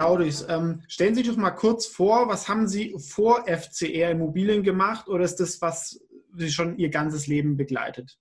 [0.00, 4.62] Raudis, ähm, stellen Sie sich doch mal kurz vor, was haben Sie vor FCR Immobilien
[4.62, 6.00] gemacht oder ist das, was
[6.36, 8.18] Sie schon Ihr ganzes Leben begleitet?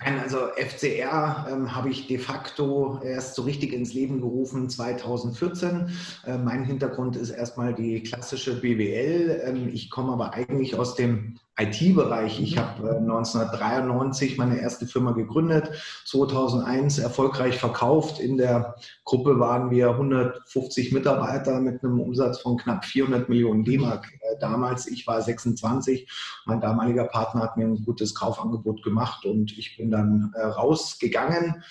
[0.00, 5.90] Nein, also FCR ähm, habe ich de facto erst so richtig ins Leben gerufen 2014.
[6.24, 9.42] Äh, mein Hintergrund ist erstmal die klassische BWL.
[9.44, 12.40] Ähm, ich komme aber eigentlich aus dem IT-Bereich.
[12.40, 12.60] Ich mhm.
[12.60, 15.70] habe 1993 äh, meine erste Firma gegründet,
[16.06, 18.20] 2001 erfolgreich verkauft.
[18.20, 24.06] In der Gruppe waren wir 150 Mitarbeiter mit einem Umsatz von knapp 400 Millionen D-Mark
[24.20, 24.86] äh, damals.
[24.86, 26.08] Ich war 26.
[26.46, 31.62] Mein damaliger Partner hat mir ein gutes Kaufangebot gemacht und ich bin dann äh, rausgegangen.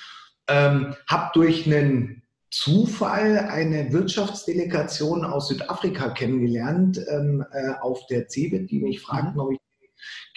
[0.49, 8.71] Ähm, habe durch einen Zufall eine Wirtschaftsdelegation aus Südafrika kennengelernt ähm, äh, auf der CeBIT,
[8.71, 9.39] die mich fragten, mhm.
[9.39, 9.59] ob ich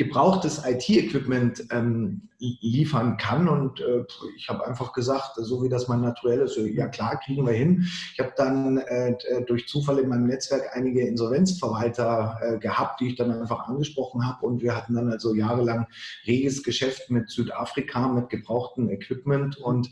[0.01, 3.49] gebrauchtes IT-Equipment ähm, liefern kann.
[3.49, 4.03] Und äh,
[4.35, 7.87] ich habe einfach gesagt, so wie das mein Naturell ist, ja klar, kriegen wir hin.
[8.15, 9.15] Ich habe dann äh,
[9.47, 14.47] durch Zufall in meinem Netzwerk einige Insolvenzverwalter äh, gehabt, die ich dann einfach angesprochen habe.
[14.47, 15.87] Und wir hatten dann also jahrelang
[16.27, 19.91] reges Geschäft mit Südafrika, mit gebrauchtem Equipment und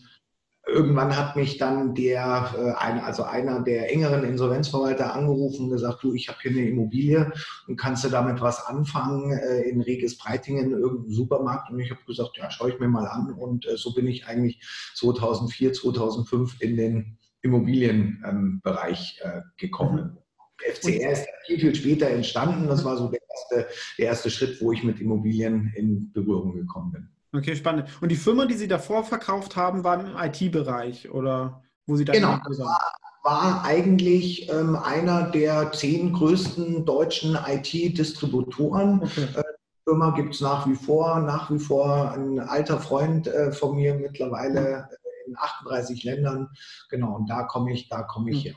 [0.69, 6.15] irgendwann hat mich dann der, äh, also einer der engeren Insolvenzverwalter angerufen und gesagt, du,
[6.15, 7.33] ich habe hier eine Immobilie
[7.67, 11.71] und kannst du damit was anfangen äh, in Regis Breitingen, irgendeinem Supermarkt?
[11.71, 13.33] Und ich habe gesagt, ja, schaue ich mir mal an.
[13.33, 14.61] Und äh, so bin ich eigentlich
[14.97, 20.13] 2004, 2005 in den Immobilienbereich ähm, gekommen.
[20.13, 20.19] Mhm.
[20.59, 22.67] FCR ist viel, viel später entstanden.
[22.67, 26.93] Das war so der erste, der erste Schritt, wo ich mit Immobilien in Berührung gekommen
[26.93, 27.09] bin.
[27.39, 27.89] Okay, spannend.
[28.01, 32.13] Und die Firma, die Sie davor verkauft haben, war im IT-Bereich oder wo Sie da
[32.13, 39.03] Genau, war, war eigentlich ähm, einer der zehn größten deutschen IT-Distributoren.
[39.05, 39.29] Okay.
[39.37, 43.53] Äh, die Firma gibt es nach wie vor, nach wie vor ein alter Freund äh,
[43.53, 46.51] von mir mittlerweile äh, in 38 Ländern.
[46.91, 48.49] Genau, und da komme ich, da komme ich mhm.
[48.49, 48.55] her.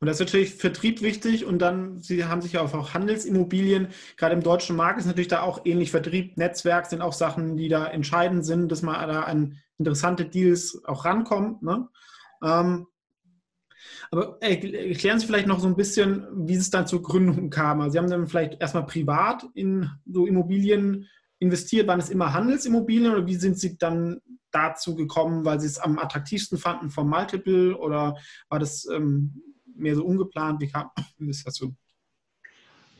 [0.00, 4.34] Und das ist natürlich Vertrieb wichtig und dann, Sie haben sich ja auch Handelsimmobilien, gerade
[4.34, 7.86] im deutschen Markt ist natürlich da auch ähnlich Vertrieb, Netzwerk sind auch Sachen, die da
[7.86, 11.62] entscheidend sind, dass man da an interessante Deals auch rankommt.
[11.62, 11.88] Ne?
[12.44, 12.86] Ähm,
[14.10, 17.80] aber erklären Sie vielleicht noch so ein bisschen, wie es dann zur Gründung kam.
[17.80, 21.86] Also Sie haben dann vielleicht erstmal privat in so Immobilien investiert.
[21.86, 24.20] Waren es immer Handelsimmobilien oder wie sind Sie dann
[24.50, 28.16] dazu gekommen, weil Sie es am attraktivsten fanden vom Multiple oder
[28.48, 29.42] war das ähm,
[29.78, 30.60] mehr so ungeplant?
[30.60, 30.90] Wie kam
[31.28, 31.74] es dazu?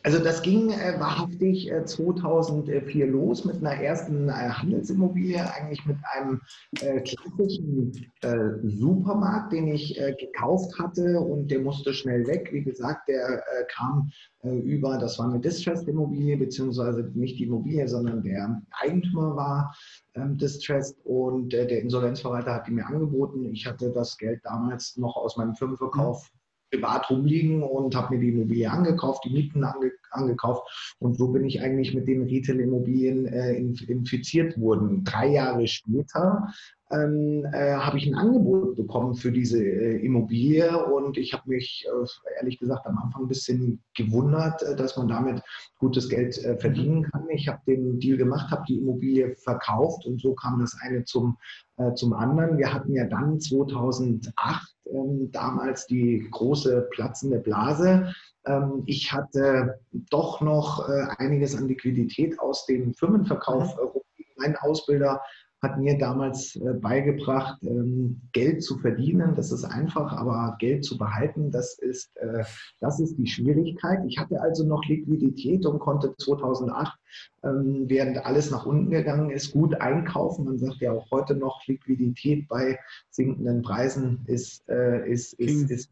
[0.04, 5.96] Also das ging äh, wahrhaftig äh, 2004 los mit einer ersten äh, Handelsimmobilie, eigentlich mit
[6.14, 6.40] einem
[6.80, 12.50] äh, klassischen äh, Supermarkt, den ich äh, gekauft hatte und der musste schnell weg.
[12.52, 13.42] Wie gesagt, der
[13.74, 14.10] kam
[14.44, 19.76] über, das war eine Distressed-Immobilie, beziehungsweise nicht die Immobilie, sondern der Eigentümer war
[20.14, 23.44] ähm, Distressed und der Insolvenzverwalter hat die mir angeboten.
[23.52, 26.30] Ich hatte das Geld damals noch aus meinem Firmenverkauf
[26.70, 31.44] privat rumliegen und habe mir die Immobilie angekauft, die Mieten ange, angekauft und so bin
[31.44, 35.04] ich eigentlich mit den Retail-Immobilien äh, infiziert worden.
[35.04, 36.48] Drei Jahre später
[36.90, 41.86] ähm, äh, habe ich ein Angebot bekommen für diese äh, Immobilie und ich habe mich
[41.86, 45.42] äh, ehrlich gesagt am Anfang ein bisschen gewundert, äh, dass man damit
[45.78, 47.28] gutes Geld äh, verdienen kann.
[47.28, 51.36] Ich habe den Deal gemacht, habe die Immobilie verkauft und so kam das eine zum,
[51.76, 52.56] äh, zum anderen.
[52.56, 58.14] Wir hatten ja dann 2008 ähm, damals die große platzende Blase.
[58.46, 60.88] Ähm, ich hatte doch noch
[61.18, 63.76] einiges an Liquidität aus dem Firmenverkauf.
[63.76, 64.00] Mhm.
[64.36, 65.20] Mein Ausbilder
[65.60, 69.34] hat mir damals äh, beigebracht, ähm, Geld zu verdienen.
[69.34, 72.44] Das ist einfach, aber Geld zu behalten, das ist, äh,
[72.80, 74.00] das ist die Schwierigkeit.
[74.06, 76.96] Ich hatte also noch Liquidität und konnte 2008,
[77.42, 80.44] ähm, während alles nach unten gegangen ist, gut einkaufen.
[80.44, 82.78] Man sagt ja auch heute noch, Liquidität bei
[83.10, 85.90] sinkenden Preisen ist, äh, ist, ist, ist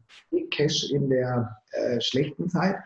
[0.51, 1.57] Cash in der
[1.99, 2.77] schlechten Zeit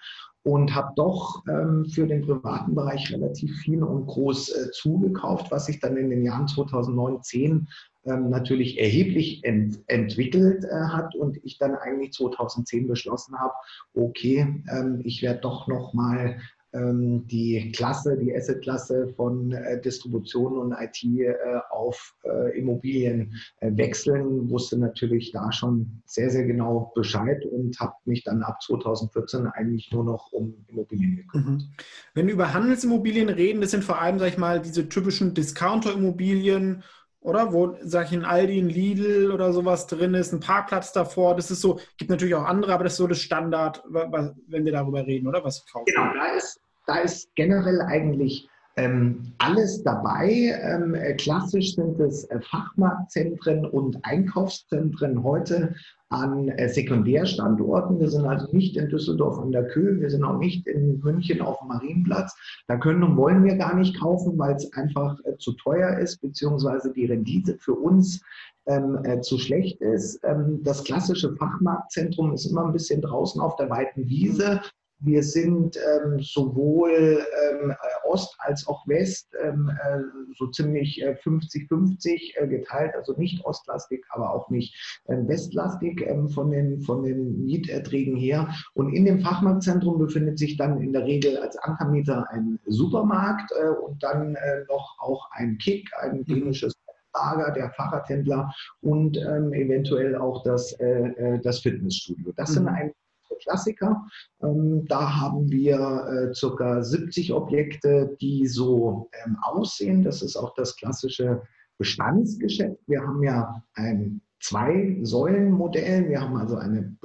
[0.43, 5.67] und habe doch ähm, für den privaten Bereich relativ viel und groß äh, zugekauft, was
[5.67, 7.67] sich dann in den Jahren 2009, 10
[8.05, 13.53] ähm, natürlich erheblich ent entwickelt äh, hat und ich dann eigentlich 2010 beschlossen habe,
[13.93, 16.39] okay, ähm, ich werde doch noch mal
[16.73, 21.33] die Klasse, die Asset-Klasse von äh, Distribution und IT äh,
[21.69, 28.23] auf äh, Immobilien wechseln, wusste natürlich da schon sehr, sehr genau Bescheid und habe mich
[28.23, 31.61] dann ab 2014 eigentlich nur noch um Immobilien gekümmert.
[31.61, 31.69] Mhm.
[32.13, 36.83] Wenn wir über Handelsimmobilien reden, das sind vor allem, sag ich mal, diese typischen Discounter-Immobilien,
[37.21, 37.53] oder?
[37.53, 41.35] Wo, sag ich, ein Aldi, ein Lidl oder sowas drin ist, ein Parkplatz davor.
[41.35, 44.71] Das ist so, gibt natürlich auch andere, aber das ist so das Standard, wenn wir
[44.71, 45.43] darüber reden, oder?
[45.43, 45.85] Was kaufen.
[45.85, 50.57] Genau, da ist, da ist generell eigentlich Ähm, alles dabei.
[50.61, 55.75] Ähm, äh, klassisch sind es äh, Fachmarktzentren und Einkaufszentren heute
[56.09, 57.99] an äh, Sekundärstandorten.
[57.99, 61.41] Wir sind also nicht in Düsseldorf an der Köhl, wir sind auch nicht in München
[61.41, 62.35] auf dem Marienplatz.
[62.67, 66.21] Da können und wollen wir gar nicht kaufen, weil es einfach äh, zu teuer ist,
[66.21, 68.21] beziehungsweise die Rendite für uns
[68.67, 70.19] ähm, äh, zu schlecht ist.
[70.23, 74.61] Ähm, das klassische Fachmarktzentrum ist immer ein bisschen draußen auf der weiten Wiese.
[75.03, 77.75] Wir sind ähm, sowohl ähm, äh,
[78.07, 79.99] Ost als auch West ähm, äh,
[80.37, 86.29] so ziemlich 50-50 äh, äh, geteilt, also nicht ostlastig, aber auch nicht ähm, westlastig ähm,
[86.29, 88.53] von, den, von den Mieterträgen her.
[88.75, 93.69] Und in dem Fachmarktzentrum befindet sich dann in der Regel als Ankermieter ein Supermarkt äh,
[93.69, 96.25] und dann äh, noch auch ein Kick, ein mhm.
[96.25, 96.73] dänisches
[97.13, 102.31] Lager, der Fahrradhändler und ähm, eventuell auch das, äh, das Fitnessstudio.
[102.37, 102.53] Das mhm.
[102.53, 102.93] sind ein
[103.41, 104.05] Klassiker.
[104.41, 106.83] Ähm, da haben wir äh, ca.
[106.83, 110.03] 70 Objekte, die so ähm, aussehen.
[110.03, 111.41] Das ist auch das klassische
[111.77, 112.79] Bestandsgeschäft.
[112.87, 116.09] Wir haben ja ein Zwei-Säulen-Modell.
[116.09, 116.95] Wir haben also eine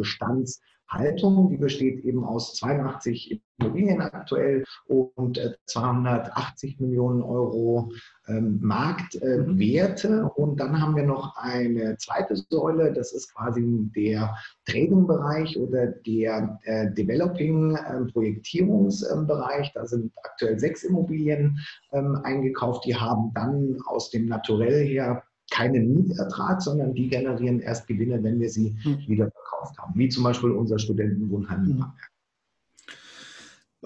[0.86, 7.90] Bestandshaltung, die besteht eben aus 82 Immobilien aktuell und 280 äh, Millionen Euro
[8.28, 10.08] ähm, Marktwerte.
[10.08, 10.28] Mhm.
[10.28, 13.64] Und dann haben wir noch eine zweite Säule, das ist quasi
[13.96, 14.36] der
[14.66, 19.66] Trading-Bereich oder der äh, Developing-Projektierungsbereich.
[19.66, 21.58] Ähm, da sind aktuell sechs Immobilien
[21.92, 22.84] ähm, eingekauft.
[22.84, 28.40] Die haben dann aus dem Naturell her keinen Mietertrag, sondern die generieren erst Gewinne, wenn
[28.40, 29.06] wir sie mhm.
[29.06, 29.98] wieder verkauft haben.
[29.98, 32.10] Wie zum Beispiel unser Studentenwohnheim in Bamberg.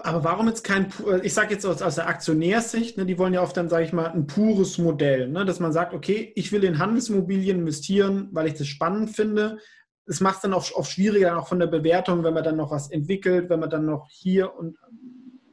[0.03, 0.87] Aber warum jetzt kein,
[1.21, 3.93] ich sage jetzt aus, aus der Aktionärssicht, ne, die wollen ja oft dann, sage ich
[3.93, 8.47] mal, ein pures Modell, ne, dass man sagt, okay, ich will in Handelsimmobilien investieren, weil
[8.47, 9.59] ich das spannend finde.
[10.05, 12.71] Es macht es dann auch, auch schwieriger, auch von der Bewertung, wenn man dann noch
[12.71, 14.77] was entwickelt, wenn man dann noch hier und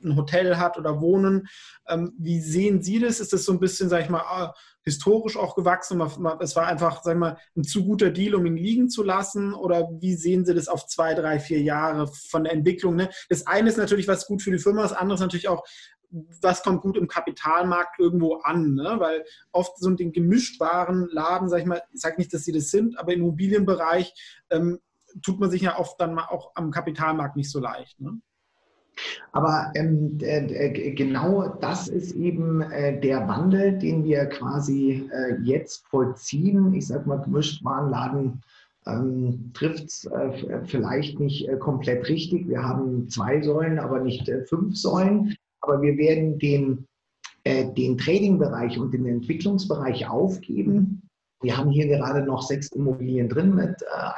[0.02, 1.48] ein Hotel hat oder wohnen.
[1.88, 3.20] Ähm, wie sehen Sie das?
[3.20, 4.54] Ist das so ein bisschen, sage ich mal, ah,
[4.88, 6.00] historisch auch gewachsen?
[6.40, 9.54] Es war einfach, sagen wir mal, ein zu guter Deal, um ihn liegen zu lassen?
[9.54, 12.96] Oder wie sehen Sie das auf zwei, drei, vier Jahre von der Entwicklung?
[12.96, 13.10] Ne?
[13.28, 15.64] Das eine ist natürlich, was gut für die Firma, das andere ist natürlich auch,
[16.10, 18.96] was kommt gut im Kapitalmarkt irgendwo an, ne?
[18.98, 22.70] weil oft so den gemischtwaren Laden, sag ich mal, ich sage nicht, dass sie das
[22.70, 24.14] sind, aber im Immobilienbereich
[24.50, 24.80] ähm,
[25.22, 28.00] tut man sich ja oft dann auch am Kapitalmarkt nicht so leicht.
[28.00, 28.20] Ne?
[29.32, 35.86] Aber ähm, äh, genau das ist eben äh, der Wandel, den wir quasi äh, jetzt
[35.86, 36.74] vollziehen.
[36.74, 38.42] Ich sage mal, Gemischtwarenladen
[38.88, 42.48] ähm, trifft es äh, vielleicht nicht äh, komplett richtig.
[42.48, 45.36] Wir haben zwei Säulen, aber nicht äh, fünf Säulen.
[45.60, 46.86] Aber wir werden den,
[47.44, 51.02] den Trading-Bereich und den Entwicklungsbereich aufgeben.
[51.42, 53.74] Wir haben hier gerade noch sechs Immobilien drin mit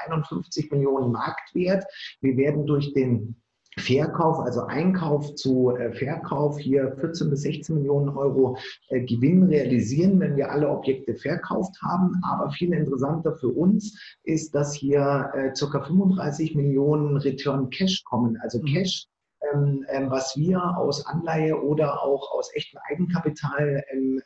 [0.07, 1.85] 51 Millionen Marktwert.
[2.21, 3.37] Wir werden durch den
[3.79, 8.57] Verkauf, also Einkauf zu äh, Verkauf hier 14 bis 16 Millionen Euro
[8.89, 12.21] äh, Gewinn realisieren, wenn wir alle Objekte verkauft haben.
[12.25, 15.81] Aber viel interessanter für uns ist, dass hier äh, ca.
[15.81, 18.67] 35 Millionen Return Cash kommen, also mhm.
[18.67, 19.07] Cash
[19.53, 24.23] ähm, ähm, was wir aus Anleihe oder auch aus echtem Eigenkapital ähm,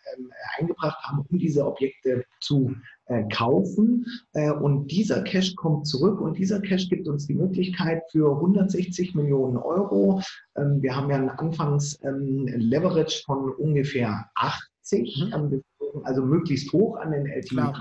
[0.58, 2.74] eingebracht haben, um diese Objekte zu
[3.06, 4.06] äh, kaufen.
[4.32, 9.14] Äh, und dieser Cash kommt zurück und dieser Cash gibt uns die Möglichkeit für 160
[9.14, 10.22] Millionen Euro.
[10.56, 15.62] Ähm, wir haben ja ein Anfangs-Leverage ähm, von ungefähr 80, mhm.
[16.04, 17.74] also möglichst hoch an den LTV.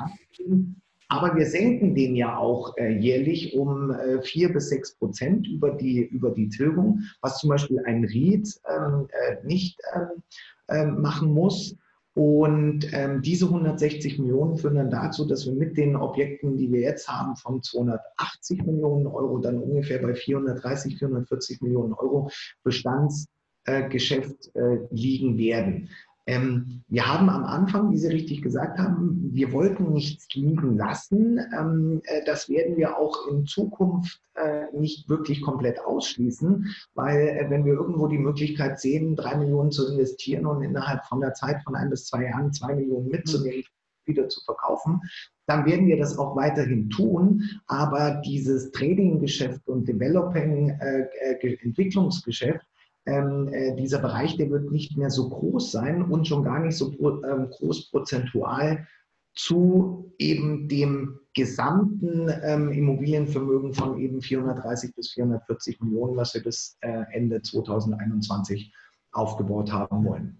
[1.10, 5.72] Aber wir senken den ja auch äh, jährlich um äh, vier bis sechs Prozent über
[5.72, 10.24] die, über die Tilgung, was zum Beispiel ein REIT ähm, äh, nicht ähm,
[10.70, 11.78] ähm machen muss.
[12.16, 16.82] Und ähm, diese 160 Millionen führen dann dazu, dass wir mit den Objekten, die wir
[16.82, 22.30] jetzt haben, von 280 Millionen Euro dann ungefähr bei 430, 440 Millionen Euro
[22.64, 25.90] Bestandsgeschäft äh, liegen werden.
[26.26, 31.38] Ähm, wir haben am Anfang, wie Sie richtig gesagt haben, wir wollten nichts liegen lassen.
[31.58, 37.50] Ähm, äh, das werden wir auch in Zukunft äh, nicht wirklich komplett ausschließen, weil äh,
[37.50, 41.62] wenn wir irgendwo die Möglichkeit sehen, drei Millionen zu investieren und innerhalb von der Zeit
[41.64, 44.06] von ein bis zwei Jahren zwei Millionen mitzunehmen, mhm.
[44.06, 45.02] wieder zu verkaufen,
[45.46, 47.44] dann werden wir das auch weiterhin tun.
[47.68, 52.66] Aber dieses Trading-Geschäft und Developing-Entwicklungsgeschäft, äh,
[53.06, 56.78] ähm, äh, dieser Bereich, der wird nicht mehr so groß sein und schon gar nicht
[56.78, 58.88] so ähm, groß prozentual
[59.36, 66.78] zu eben dem gesamten ähm, Immobilienvermögen von eben 430 bis 440 Millionen, was wir bis
[66.82, 68.74] äh, Ende 2021
[69.12, 70.40] aufgebaut haben wollen.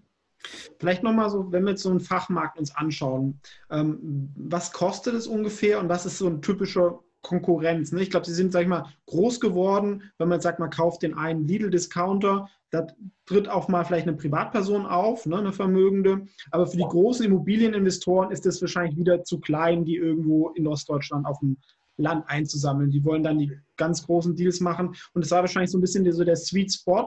[0.78, 3.40] Vielleicht nochmal so, wenn wir jetzt so einen Fachmarkt uns anschauen,
[3.70, 7.90] ähm, was kostet es ungefähr und was ist so ein typischer Konkurrenz.
[7.90, 8.02] Ne?
[8.02, 11.14] Ich glaube, sie sind, sag ich mal, groß geworden, wenn man sagt, man kauft den
[11.14, 12.86] einen Lidl-Discounter, da
[13.26, 16.26] tritt auch mal vielleicht eine Privatperson auf, ne, eine Vermögende.
[16.50, 21.26] Aber für die großen Immobilieninvestoren ist das wahrscheinlich wieder zu klein, die irgendwo in Ostdeutschland
[21.26, 21.56] auf dem
[21.96, 22.90] Land einzusammeln.
[22.90, 24.94] Die wollen dann die ganz großen Deals machen.
[25.12, 27.06] Und es war wahrscheinlich so ein bisschen so der Sweet Spot,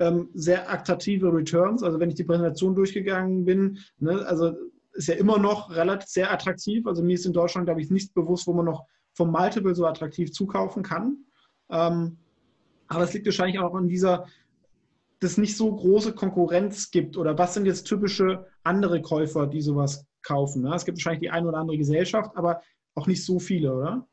[0.00, 1.82] ähm, sehr attraktive Returns.
[1.82, 4.54] Also wenn ich die Präsentation durchgegangen bin, ne, also
[4.92, 6.86] ist ja immer noch relativ sehr attraktiv.
[6.86, 9.86] Also mir ist in Deutschland, glaube ich, nicht bewusst, wo man noch vom Multiple so
[9.86, 11.24] attraktiv zukaufen kann.
[11.70, 12.18] Ähm,
[12.88, 14.26] aber es liegt wahrscheinlich auch an dieser,
[15.20, 17.16] dass nicht so große Konkurrenz gibt.
[17.16, 20.62] Oder was sind jetzt typische andere Käufer, die sowas kaufen?
[20.62, 20.74] Ne?
[20.74, 22.60] Es gibt wahrscheinlich die eine oder andere Gesellschaft, aber
[22.94, 24.06] auch nicht so viele, oder?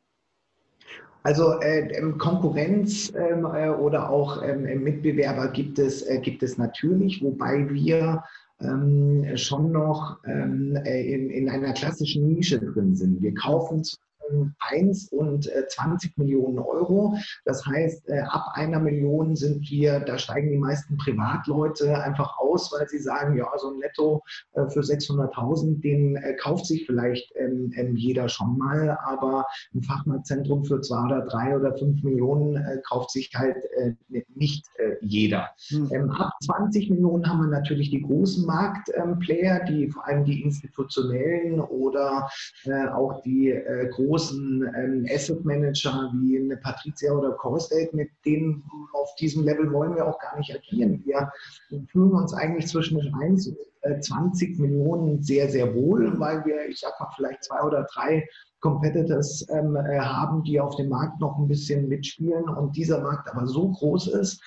[1.22, 6.58] Also äh, ähm, Konkurrenz ähm, äh, oder auch ähm, Mitbewerber gibt es, äh, gibt es
[6.58, 8.22] natürlich, wobei wir
[8.60, 13.22] ähm, schon noch ähm, äh, in, in einer klassischen Nische drin sind.
[13.22, 13.82] Wir kaufen
[14.58, 17.16] 1 und 20 äh, Millionen Euro.
[17.44, 22.72] Das heißt, äh, ab einer Million sind wir, da steigen die meisten Privatleute einfach aus,
[22.72, 24.22] weil sie sagen, ja, so ein Netto
[24.54, 30.64] äh, für 600.000, den kauft sich vielleicht ähm, ähm, jeder schon mal, aber ein Fachmarktzentrum
[30.64, 33.56] für zwei oder drei oder fünf Millionen kauft sich halt
[34.34, 34.66] nicht
[35.00, 35.50] jeder.
[35.70, 36.10] Mhm.
[36.10, 42.28] ab 20 Millionen haben wir natürlich die großen Marktplayer, die vor allem die institutionellen oder
[42.94, 43.54] auch die
[43.90, 49.72] großen großen ähm, Asset Manager wie eine Patricia oder Corestate, mit denen auf diesem Level
[49.72, 51.02] wollen wir auch gar nicht agieren.
[51.04, 51.32] Wir
[51.88, 56.78] fühlen uns eigentlich zwischen 1 und äh, 20 Millionen sehr, sehr wohl, weil wir, ich
[56.78, 58.24] sag mal, vielleicht zwei oder drei
[58.60, 63.28] Competitors ähm, äh, haben, die auf dem Markt noch ein bisschen mitspielen und dieser Markt
[63.28, 64.40] aber so groß ist,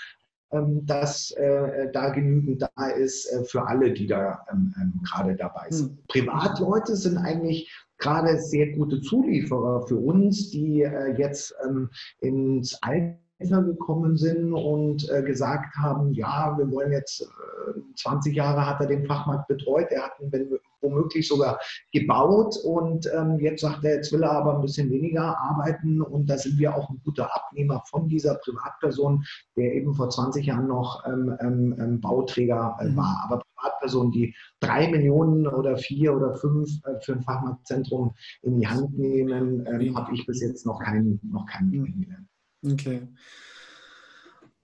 [0.52, 5.36] ähm, dass äh, da genügend da ist äh, für alle, die da ähm, ähm gerade
[5.36, 5.90] dabei sind.
[5.90, 5.98] Hm.
[6.08, 11.90] Privatleute sind eigentlich gerade sehr gute Zulieferer für uns, die äh, jetzt ähm,
[12.20, 18.66] ins Alter gekommen sind und äh, gesagt haben, ja, wir wollen jetzt, äh, 20 Jahre
[18.66, 20.32] hat er den Fachmarkt betreut, er hat ihn
[20.82, 21.60] womöglich sogar
[21.92, 26.30] gebaut und ähm, jetzt sagt er, jetzt will er aber ein bisschen weniger arbeiten und
[26.30, 29.24] da sind wir auch ein guter Abnehmer von dieser Privatperson,
[29.56, 32.98] der eben vor 20 Jahren noch ähm, ähm, ähm Bauträger äh, mhm.
[32.98, 33.22] war.
[33.26, 38.68] Aber Privatpersonen, die drei Millionen oder vier oder fünf äh, für ein Fachmarktzentrum in die
[38.68, 41.86] Hand nehmen, ähm, habe ich bis jetzt noch keinen noch keinen mhm.
[41.86, 42.28] kennengelernt.
[42.66, 43.08] Okay.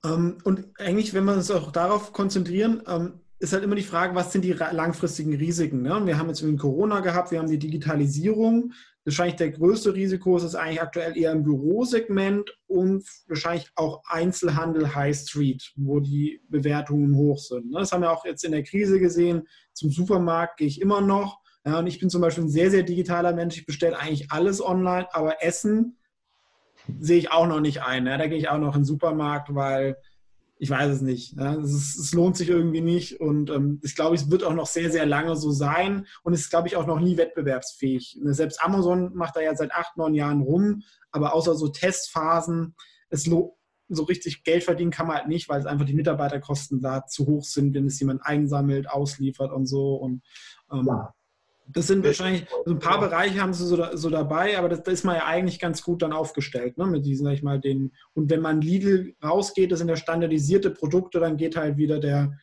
[0.06, 4.16] Ähm, und eigentlich, wenn wir uns auch darauf konzentrieren, ähm, ist halt immer die Frage,
[4.16, 5.82] was sind die langfristigen Risiken?
[5.82, 6.02] Ne?
[6.06, 8.72] Wir haben jetzt Corona gehabt, wir haben die Digitalisierung.
[9.04, 14.96] Wahrscheinlich der größte Risiko ist es eigentlich aktuell eher im Bürosegment und wahrscheinlich auch Einzelhandel
[14.96, 17.70] High Street, wo die Bewertungen hoch sind.
[17.70, 17.80] Ne?
[17.80, 19.46] Das haben wir auch jetzt in der Krise gesehen.
[19.74, 21.42] Zum Supermarkt gehe ich immer noch.
[21.66, 23.58] Ja, und ich bin zum Beispiel ein sehr, sehr digitaler Mensch.
[23.58, 25.98] Ich bestelle eigentlich alles online, aber Essen
[26.98, 28.06] sehe ich auch noch nicht ein.
[28.08, 28.18] Ja.
[28.18, 29.98] Da gehe ich auch noch in den Supermarkt, weil
[30.64, 31.34] ich weiß es nicht.
[31.38, 31.56] Ja.
[31.56, 34.66] Es, ist, es, lohnt sich irgendwie nicht und ähm, ich glaube, es wird auch noch
[34.66, 38.18] sehr, sehr lange so sein und es ist, glaube ich, auch noch nie wettbewerbsfähig.
[38.24, 42.76] Selbst Amazon macht da ja seit acht, neun Jahren rum, aber außer so Testphasen,
[43.10, 47.06] es so richtig Geld verdienen kann man halt nicht, weil es einfach die Mitarbeiterkosten da
[47.06, 49.96] zu hoch sind, wenn es jemand einsammelt, ausliefert und so.
[49.96, 50.24] Und
[50.72, 51.14] ähm, ja.
[51.68, 54.92] Das sind wahrscheinlich, so ein paar Bereiche haben sie so, so dabei, aber das, da
[54.92, 57.94] ist man ja eigentlich ganz gut dann aufgestellt, ne, mit diesen, sag ich mal, den,
[58.14, 62.38] und wenn man Lidl rausgeht, das sind ja standardisierte Produkte, dann geht halt wieder der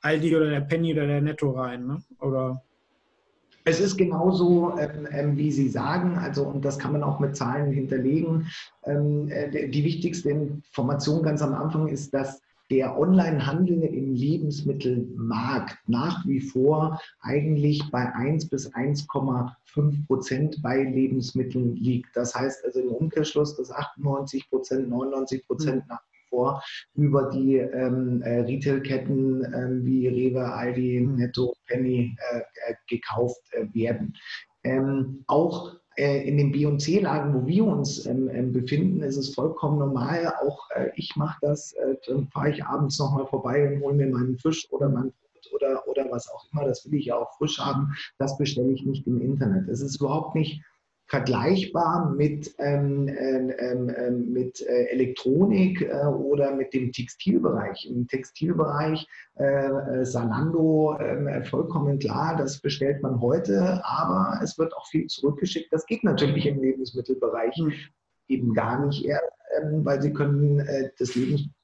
[0.00, 2.62] Aldi oder der Penny oder der Netto rein, ne, oder?
[3.68, 7.34] Es ist genauso, ähm, ähm, wie Sie sagen, also und das kann man auch mit
[7.34, 8.46] Zahlen hinterlegen.
[8.84, 16.26] Ähm, äh, die wichtigste Information ganz am Anfang ist, dass der Onlinehandel im Lebensmittelmarkt nach
[16.26, 22.16] wie vor eigentlich bei 1 bis 1,5 Prozent bei Lebensmitteln liegt.
[22.16, 25.88] Das heißt also im Umkehrschluss, dass 98 Prozent, 99 Prozent hm.
[25.88, 26.62] nach wie vor
[26.94, 31.16] über die ähm, äh, Retailketten äh, wie Rewe, Aldi, hm.
[31.16, 34.14] Netto, Penny äh, äh, gekauft äh, werden.
[34.64, 39.34] Ähm, auch in den B- und C-Lagen, wo wir uns ähm, ähm, befinden, ist es
[39.34, 40.32] vollkommen normal.
[40.46, 41.72] Auch äh, ich mache das.
[41.72, 45.52] Äh, dann fahre ich abends nochmal vorbei und hole mir meinen Fisch oder mein Brot
[45.54, 46.64] oder, oder was auch immer.
[46.64, 47.94] Das will ich ja auch frisch haben.
[48.18, 49.68] Das bestelle ich nicht im Internet.
[49.68, 50.62] Es ist überhaupt nicht
[51.06, 57.86] vergleichbar mit, ähm, ähm, ähm, ähm mit äh, Elektronik äh, oder mit dem Textilbereich.
[57.88, 59.06] Im Textilbereich
[59.38, 65.06] äh, äh Salando ähm, vollkommen klar, das bestellt man heute, aber es wird auch viel
[65.06, 65.72] zurückgeschickt.
[65.72, 67.72] Das geht natürlich im Lebensmittelbereich mhm.
[68.28, 71.55] eben gar nicht erst, ähm, weil sie können äh, das Lebensmittel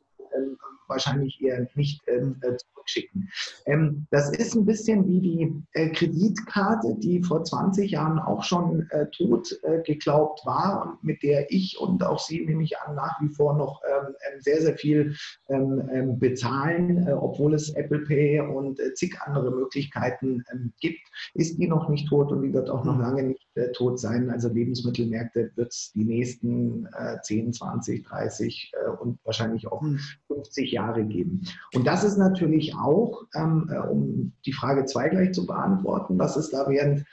[0.93, 3.31] wahrscheinlich eher nicht ähm, äh, zurückschicken.
[3.67, 8.89] Ähm, das ist ein bisschen wie die äh, Kreditkarte, die vor 20 Jahren auch schon
[8.91, 12.95] äh, tot äh, geglaubt war und mit der ich und auch Sie, nehme ich an,
[12.95, 15.17] nach wie vor noch ähm, ähm sehr, sehr viel
[15.49, 20.45] ähm, ähm, bezahlen, äh, obwohl es Apple Pay und äh, zig andere Möglichkeiten
[20.81, 21.01] gibt,
[21.35, 23.03] ist die noch nicht tot und die wird auch noch mhm.
[23.03, 24.31] lange nicht äh, tot sein.
[24.31, 26.89] Also Lebensmittelmärkte wird es die nächsten
[27.23, 29.83] 10, 20, 30 und wahrscheinlich auch
[30.29, 30.77] 50 mhm.
[30.83, 31.43] Jahre geben.
[31.75, 36.37] Und das ist natürlich auch, ähm, äh, um die Frage 2 gleich zu beantworten, was
[36.37, 37.05] ist da während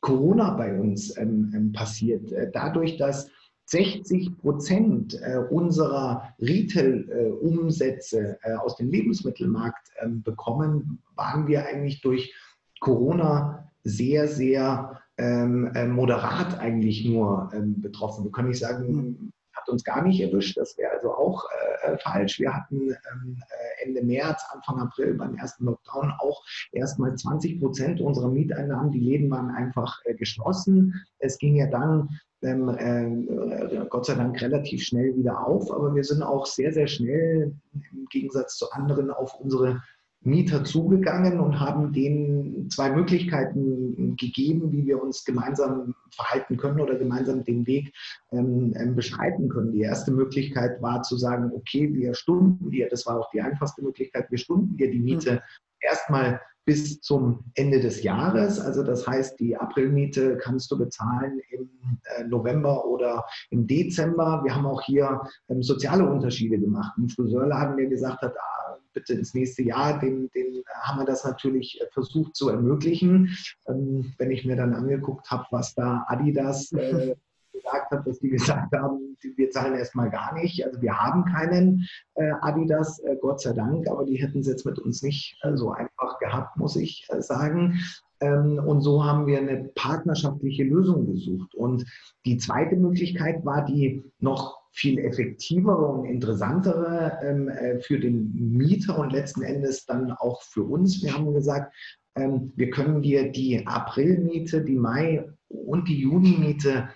[0.00, 2.32] Corona bei uns ähm, ähm passiert?
[2.32, 3.28] Äh, dadurch, dass
[3.68, 9.88] 60 Prozent äh, unserer Retail-Umsätze aus dem Lebensmittelmarkt
[10.22, 12.32] bekommen, waren wir eigentlich durch
[12.78, 18.24] Corona sehr, sehr moderat eigentlich nur betroffen.
[18.24, 19.32] Wir können nicht sagen, hm
[19.66, 20.56] hat uns gar nicht erwischt.
[20.56, 22.38] Das wäre also auch äh, äh, falsch.
[22.38, 28.00] Wir hatten ähm, äh, Ende März, Anfang April beim ersten Lockdown auch erstmal 20 Prozent
[28.00, 28.92] unserer Mieteinnahmen.
[28.92, 30.94] Die Läden waren einfach äh, geschlossen.
[31.18, 32.08] Es ging ja dann
[32.42, 36.86] ähm, äh, Gott sei Dank relativ schnell wieder auf, aber wir sind auch sehr, sehr
[36.86, 39.82] schnell im Gegensatz zu anderen auf unsere
[40.26, 46.96] Mieter zugegangen und haben denen zwei Möglichkeiten gegeben, wie wir uns gemeinsam verhalten können oder
[46.96, 47.94] gemeinsam den Weg
[48.32, 49.72] ähm, ähm, beschreiten können.
[49.72, 53.82] Die erste Möglichkeit war zu sagen, okay, wir stunden dir, das war auch die einfachste
[53.82, 55.38] Möglichkeit, wir stunden dir die Miete mhm.
[55.80, 58.58] erstmal bis zum Ende des Jahres.
[58.58, 61.70] Also das heißt, die Aprilmiete kannst du bezahlen im
[62.16, 64.40] äh, November oder im Dezember.
[64.44, 66.92] Wir haben auch hier ähm, soziale Unterschiede gemacht.
[66.98, 68.65] Ein Friseurladen, der gesagt hat, ah,
[68.96, 73.36] bitte ins nächste Jahr, den, den haben wir das natürlich äh, versucht zu ermöglichen.
[73.68, 77.14] Ähm, wenn ich mir dann angeguckt habe, was da Adidas äh,
[77.52, 80.64] gesagt hat, dass die gesagt haben, wir zahlen erstmal gar nicht.
[80.64, 84.64] Also wir haben keinen äh, Adidas, äh, Gott sei Dank, aber die hätten es jetzt
[84.64, 87.78] mit uns nicht äh, so einfach gehabt, muss ich äh, sagen.
[88.20, 91.54] Ähm, und so haben wir eine partnerschaftliche Lösung gesucht.
[91.54, 91.84] Und
[92.24, 98.98] die zweite Möglichkeit war die noch viel effektivere und interessantere ähm, äh, für den Mieter
[98.98, 101.02] und letzten Endes dann auch für uns.
[101.02, 101.74] Wir haben gesagt,
[102.14, 106.88] ähm, wir können dir die Aprilmiete, die Mai und die Junimiete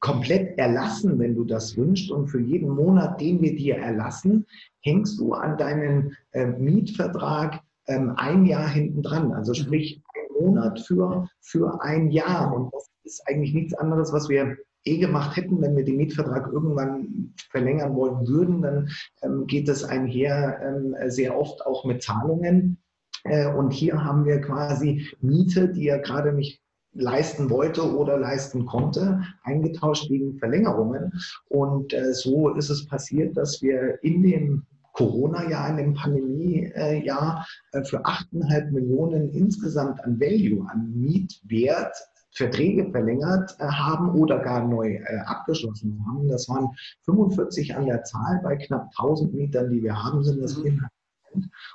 [0.00, 2.10] komplett erlassen, wenn du das wünschst.
[2.10, 4.46] Und für jeden Monat, den wir dir erlassen,
[4.80, 9.32] hängst du an deinen äh, Mietvertrag ähm, ein Jahr hinten dran.
[9.32, 12.54] Also sprich, ein Monat für, für ein Jahr.
[12.54, 16.52] Und das ist eigentlich nichts anderes, was wir eh gemacht hätten, wenn wir den Mietvertrag
[16.52, 18.88] irgendwann verlängern wollen würden, dann
[19.22, 22.78] ähm, geht das einher ähm, sehr oft auch mit Zahlungen.
[23.24, 26.60] Äh, und hier haben wir quasi Miete, die ja gerade nicht
[26.94, 31.12] leisten wollte oder leisten konnte, eingetauscht gegen Verlängerungen.
[31.48, 37.84] Und äh, so ist es passiert, dass wir in dem Corona-Jahr, in dem Pandemie-Jahr äh,
[37.84, 41.96] für 8,5 Millionen insgesamt an Value, an Mietwert
[42.32, 46.28] Verträge verlängert äh, haben oder gar neu äh, abgeschlossen haben.
[46.28, 46.68] Das waren
[47.04, 50.88] 45 an der Zahl bei knapp 1000 Mietern, die wir haben, sind das mhm.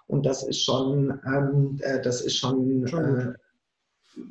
[0.07, 3.35] Und das ist schon, ähm, äh, das ist schon, schon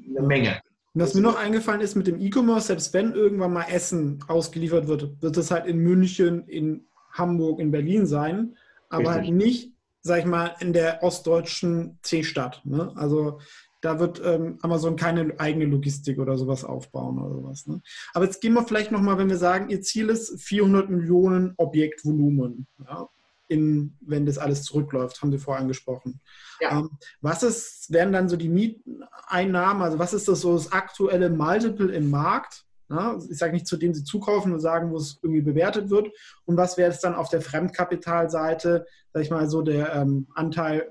[0.09, 0.61] eine Menge.
[0.95, 4.89] Und was mir noch eingefallen ist mit dem E-Commerce, selbst wenn irgendwann mal Essen ausgeliefert
[4.89, 8.57] wird, wird es halt in München, in Hamburg, in Berlin sein,
[8.89, 12.62] aber halt nicht, sag ich mal, in der ostdeutschen C-Stadt.
[12.65, 12.93] Ne?
[12.95, 13.41] Also
[13.87, 17.66] da wird ähm, Amazon keine eigene Logistik oder sowas aufbauen oder sowas.
[17.68, 17.81] Ne?
[18.14, 22.66] Aber jetzt gehen wir vielleicht nochmal, wenn wir sagen, Ihr Ziel ist 400 Millionen Objektvolumen.
[22.85, 23.09] Ja?
[23.49, 26.20] in, wenn das alles zurückläuft, haben Sie vorher angesprochen.
[26.61, 26.81] Ja.
[26.81, 31.31] Ähm, was ist, wären dann so die Mieteinnahmen, also was ist das so das aktuelle
[31.31, 32.64] Multiple im Markt?
[32.88, 36.09] Ja, ich sage nicht, zu dem Sie zukaufen und sagen, wo es irgendwie bewertet wird.
[36.44, 40.90] Und was wäre es dann auf der Fremdkapitalseite, sage ich mal so, der ähm, Anteil,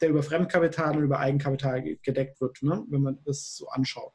[0.00, 2.84] der über Fremdkapital und über Eigenkapital gedeckt wird, ne?
[2.88, 4.12] wenn man das so anschaut?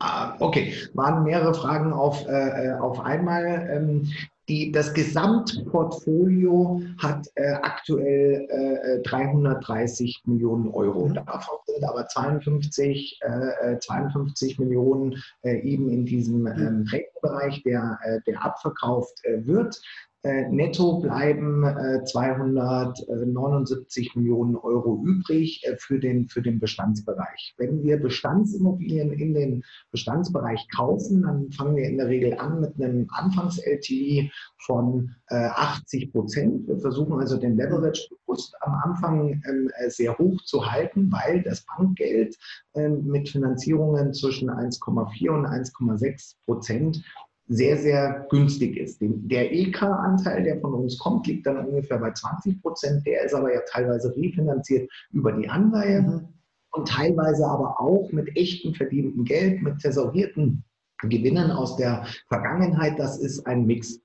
[0.00, 2.30] Ah, okay, waren mehrere Fragen auf, äh,
[2.68, 3.68] äh auf einmal.
[3.70, 4.12] Ähm,
[4.48, 11.08] die, das Gesamtportfolio hat äh, aktuell äh, 330 Millionen Euro.
[11.08, 11.14] Mhm.
[11.14, 16.46] Davon sind aber 52, äh, 52 Millionen äh, eben in diesem mhm.
[16.46, 19.78] ähm, Rentenbereich, der, äh, der abverkauft äh, wird.
[20.24, 21.62] Äh, netto bleiben
[22.04, 27.54] 279 äh, Millionen Euro übrig äh, für den, für den Bestandsbereich.
[27.56, 32.82] Wenn wir Bestandsimmobilien in den Bestandsbereich kaufen, dann fangen wir in der Regel an mit
[32.82, 34.28] einem Anfangs-LTV
[34.66, 36.66] von 80 Prozent.
[36.66, 41.66] Wir versuchen also den Leverage bewusst am Anfang ähm, sehr hoch zu halten, weil das
[41.66, 42.34] Bankgeld
[42.74, 47.04] ähm, mit Finanzierungen zwischen 1,4 und 1,6 Prozent
[47.48, 48.98] sehr, sehr günstig ist.
[49.00, 53.06] Der EK-Anteil, der von uns kommt, liegt dann ungefähr bei 20 Prozent.
[53.06, 56.28] Der ist aber ja teilweise refinanziert über die Anleihe mhm.
[56.72, 60.62] und teilweise aber auch mit echtem verdientem Geld, mit tesorierten
[61.02, 62.98] Gewinnen aus der Vergangenheit.
[62.98, 64.00] Das ist ein Mix.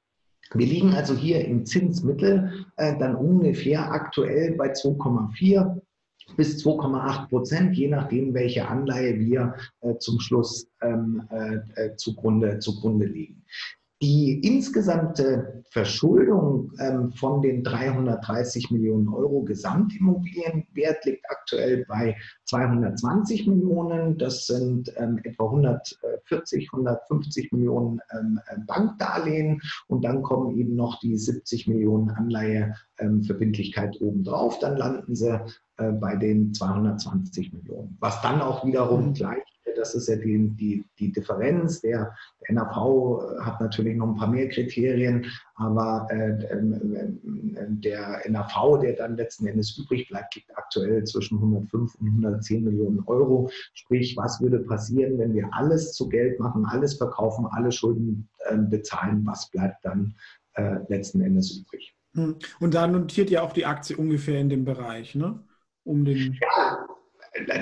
[0.54, 5.82] Wir liegen also hier im Zinsmittel äh, dann ungefähr aktuell bei 2,4
[6.38, 12.60] bis 2,8 Prozent, je nachdem, welche Anleihe wir äh, zum Schluss ähm, äh, äh zugrunde,
[12.60, 13.46] zugrunde legen.
[14.04, 24.18] Die insgesamte Verschuldung ähm, von den 330 Millionen Euro Gesamtimmobilienwert liegt aktuell bei 220 Millionen.
[24.18, 31.00] Das sind ähm, etwa 140, 150 Millionen ähm, äh, Bankdarlehen und dann kommen eben noch
[31.00, 34.60] die 70 Millionen Anleiheverbindlichkeit obendrauf.
[34.60, 35.40] Dann landen sie
[35.78, 39.14] äh, bei den 220 Millionen, was dann auch wiederum mhm.
[39.14, 41.82] gleich das ist ja die, die, die Differenz.
[41.82, 48.22] Der, der, NAV hat natürlich noch ein paar mehr Kriterien, aber äh, ähm, äh, der
[48.30, 53.50] NAV, der dann letzten Endes übrig bleibt, liegt aktuell zwischen 105 und 110 Millionen Euro.
[53.74, 58.58] Sprich, was würde passieren, wenn wir alles zu Geld machen, alles verkaufen, alle Schulden äh,
[58.58, 59.26] bezahlen?
[59.26, 60.16] Was bleibt dann
[60.54, 61.96] äh, letzten Endes übrig?
[62.16, 62.36] Hm.
[62.60, 65.40] Und da notiert ja auch die Aktie ungefähr in dem Bereich, ne?
[65.84, 66.88] Um den ja,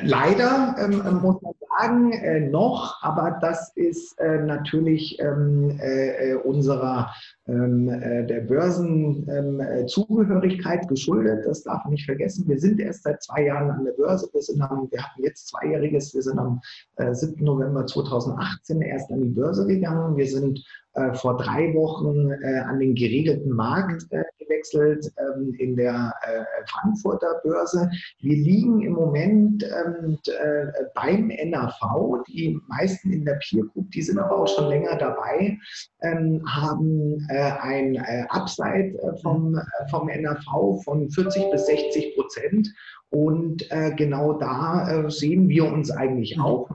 [0.03, 6.35] leider ähm, muss man sagen, äh, noch, aber das ist äh, natürlich ähm, äh, äh
[6.35, 7.11] unserer
[7.47, 11.45] ähm, äh, der Börsenzugehörigkeit ähm, geschuldet.
[11.45, 12.47] Das darf man nicht vergessen.
[12.47, 14.29] Wir sind erst seit zwei Jahren an der Börse.
[14.33, 16.13] Wir, sind am, wir hatten jetzt zweijähriges.
[16.13, 16.59] Wir sind am
[16.97, 17.39] 7.
[17.39, 20.17] Äh, November 2018 erst an die Börse gegangen.
[20.17, 20.61] Wir sind
[20.93, 24.25] äh, vor drei Wochen äh, an den geregelten Markt äh,
[24.61, 27.89] gewechselt ähm, in der äh, Frankfurter Börse.
[28.19, 32.23] Wir liegen im Moment ähm, äh, beim NAV.
[32.27, 35.57] Die meisten in der Peer Group, die sind aber auch schon länger dabei,
[36.01, 37.97] ähm, haben äh, ein
[38.29, 42.73] Upside vom, vom NAV von 40 bis 60 Prozent.
[43.09, 46.43] Und genau da sehen wir uns eigentlich mhm.
[46.43, 46.69] auch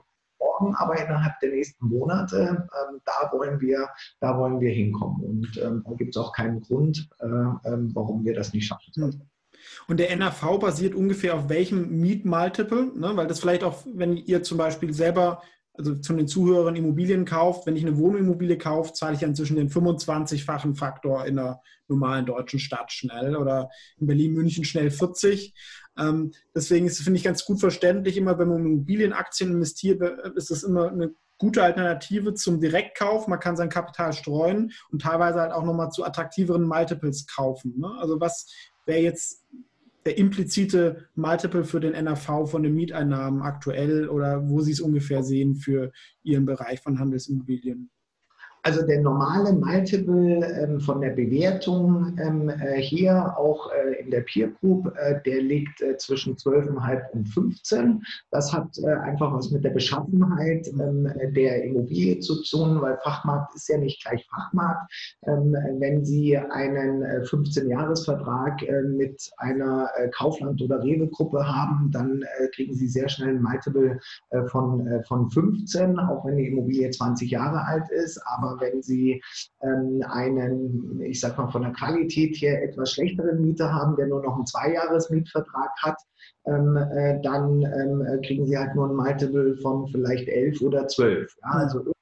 [0.60, 3.88] morgen, aber innerhalb der nächsten Monate, ähm, da, wollen wir,
[4.20, 5.22] da wollen wir hinkommen.
[5.22, 8.92] Und ähm, da gibt es auch keinen Grund, äh, ähm, warum wir das nicht schaffen
[8.92, 9.20] sollten.
[9.20, 9.30] Hm.
[9.88, 12.92] Und der NAV basiert ungefähr auf welchem Mietmultiple?
[12.94, 13.12] Ne?
[13.14, 15.42] Weil das vielleicht auch, wenn ihr zum Beispiel selber,
[15.78, 19.68] also zu den Zuhörern Immobilien kauft, wenn ich eine Wohnimmobilie kaufe, zahle ich inzwischen den
[19.68, 25.54] 25-fachen Faktor in einer normalen deutschen Stadt schnell oder in Berlin, München schnell 40.
[25.98, 30.02] Ähm, deswegen ist, finde ich, ganz gut verständlich, immer wenn man in Immobilienaktien investiert,
[30.34, 33.28] ist das immer eine gute Alternative zum Direktkauf.
[33.28, 37.78] Man kann sein Kapital streuen und teilweise halt auch nochmal zu attraktiveren Multiples kaufen.
[37.78, 37.90] Ne?
[37.98, 38.50] Also was
[38.86, 39.44] wäre jetzt
[40.06, 45.22] der implizite Multiple für den NAV von den Mieteinnahmen aktuell oder wo Sie es ungefähr
[45.22, 45.92] sehen für
[46.22, 47.90] Ihren Bereich von Handelsimmobilien?
[48.66, 54.22] Also der normale Multiple ähm, von der Bewertung ähm, äh, hier auch äh, in der
[54.22, 58.02] Peer Group, äh, der liegt zwischen 12,5 und 15.
[58.32, 63.68] Das hat einfach was mit der Beschaffenheit ähm, der Immobilie zu tun, weil Fachmarkt ist
[63.68, 64.92] ja nicht gleich Fachmarkt.
[65.22, 73.08] Wenn Sie einen 15-Jahres-Vertrag äh, mit einer Kaufland- oder Rewe-Gruppe haben, dann kriegen Sie sehr
[73.08, 74.00] schnell ein Multiple
[74.48, 78.20] von, von 15, auch wenn die Immobilie 20 Jahre alt ist.
[78.26, 79.22] Aber wenn Sie
[79.62, 84.22] ähm, einen, ich sag mal, von der Qualität her etwas schlechteren Mieter haben, der nur
[84.22, 85.98] noch einen Zweijahres-Mietvertrag hat,
[86.46, 91.34] ähm, äh, dann ähm, kriegen Sie halt nur ein Multiple von vielleicht 11 oder 12.
[91.42, 91.50] Ja?
[91.50, 91.92] Also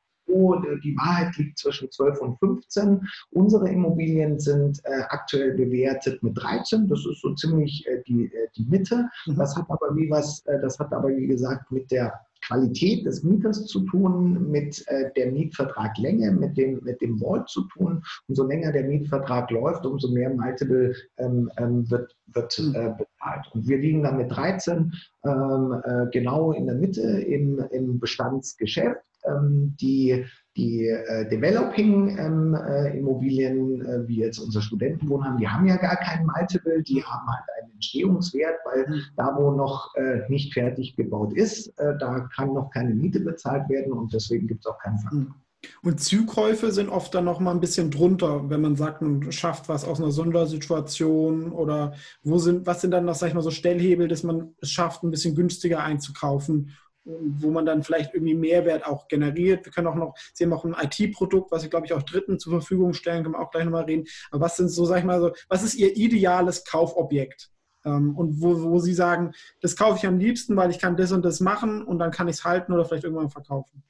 [0.82, 3.06] die Wahrheit liegt zwischen 12 und 15.
[3.30, 6.88] Unsere Immobilien sind äh, aktuell bewertet mit 13.
[6.88, 9.08] Das ist so ziemlich äh, die, äh, die Mitte.
[9.26, 9.36] Mhm.
[9.36, 13.22] Das hat aber wie was, äh, das hat aber wie gesagt mit der Qualität des
[13.22, 18.02] Mieters zu tun, mit äh, der Mietvertraglänge, mit dem, mit dem Vault zu tun.
[18.28, 22.74] Umso länger der Mietvertrag läuft, umso mehr Multiple ähm, ähm, wird, wird mhm.
[22.74, 23.46] äh, bezahlt.
[23.52, 24.92] Und wir liegen dann mit 13
[25.24, 29.00] ähm, äh, genau in der Mitte im, im Bestandsgeschäft.
[29.26, 30.24] Ähm, die
[30.56, 36.80] die äh, Developing-Immobilien, ähm, äh, wie jetzt unser Studentenwohnheim, die haben ja gar keinen Multiple,
[36.82, 39.02] die haben halt einen Entstehungswert, weil mhm.
[39.16, 43.68] da, wo noch äh, nicht fertig gebaut ist, äh, da kann noch keine Miete bezahlt
[43.68, 45.20] werden und deswegen gibt es auch keinen Faktor.
[45.20, 45.34] Mhm.
[45.82, 49.68] Und Zugkäufe sind oft dann noch mal ein bisschen drunter, wenn man sagt, man schafft
[49.68, 53.50] was aus einer Sondersituation oder wo sind, was sind dann noch, sag ich mal, so
[53.50, 56.72] Stellhebel, dass man es schafft, ein bisschen günstiger einzukaufen
[57.04, 59.64] wo man dann vielleicht irgendwie Mehrwert auch generiert.
[59.64, 62.38] Wir können auch noch, Sie haben auch ein IT-Produkt, was Sie, glaube ich, auch Dritten
[62.38, 64.06] zur Verfügung stellen, können wir auch gleich nochmal reden.
[64.30, 67.50] Aber was sind so, sag ich mal so, was ist Ihr ideales Kaufobjekt?
[67.84, 71.12] Ähm, und wo, wo Sie sagen, das kaufe ich am liebsten, weil ich kann das
[71.12, 73.82] und das machen und dann kann ich es halten oder vielleicht irgendwann verkaufen.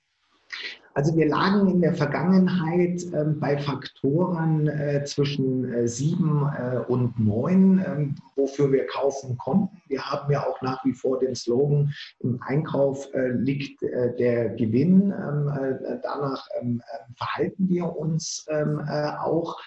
[0.94, 7.18] Also wir lagen in der Vergangenheit äh, bei Faktoren äh, zwischen äh, sieben äh, und
[7.18, 9.82] neun, ähm, wofür wir kaufen konnten.
[9.88, 14.50] Wir haben ja auch nach wie vor den Slogan, im Einkauf äh, liegt äh, der
[14.50, 15.12] Gewinn.
[15.12, 16.80] Ähm, danach ähm,
[17.16, 19.58] verhalten wir uns auch.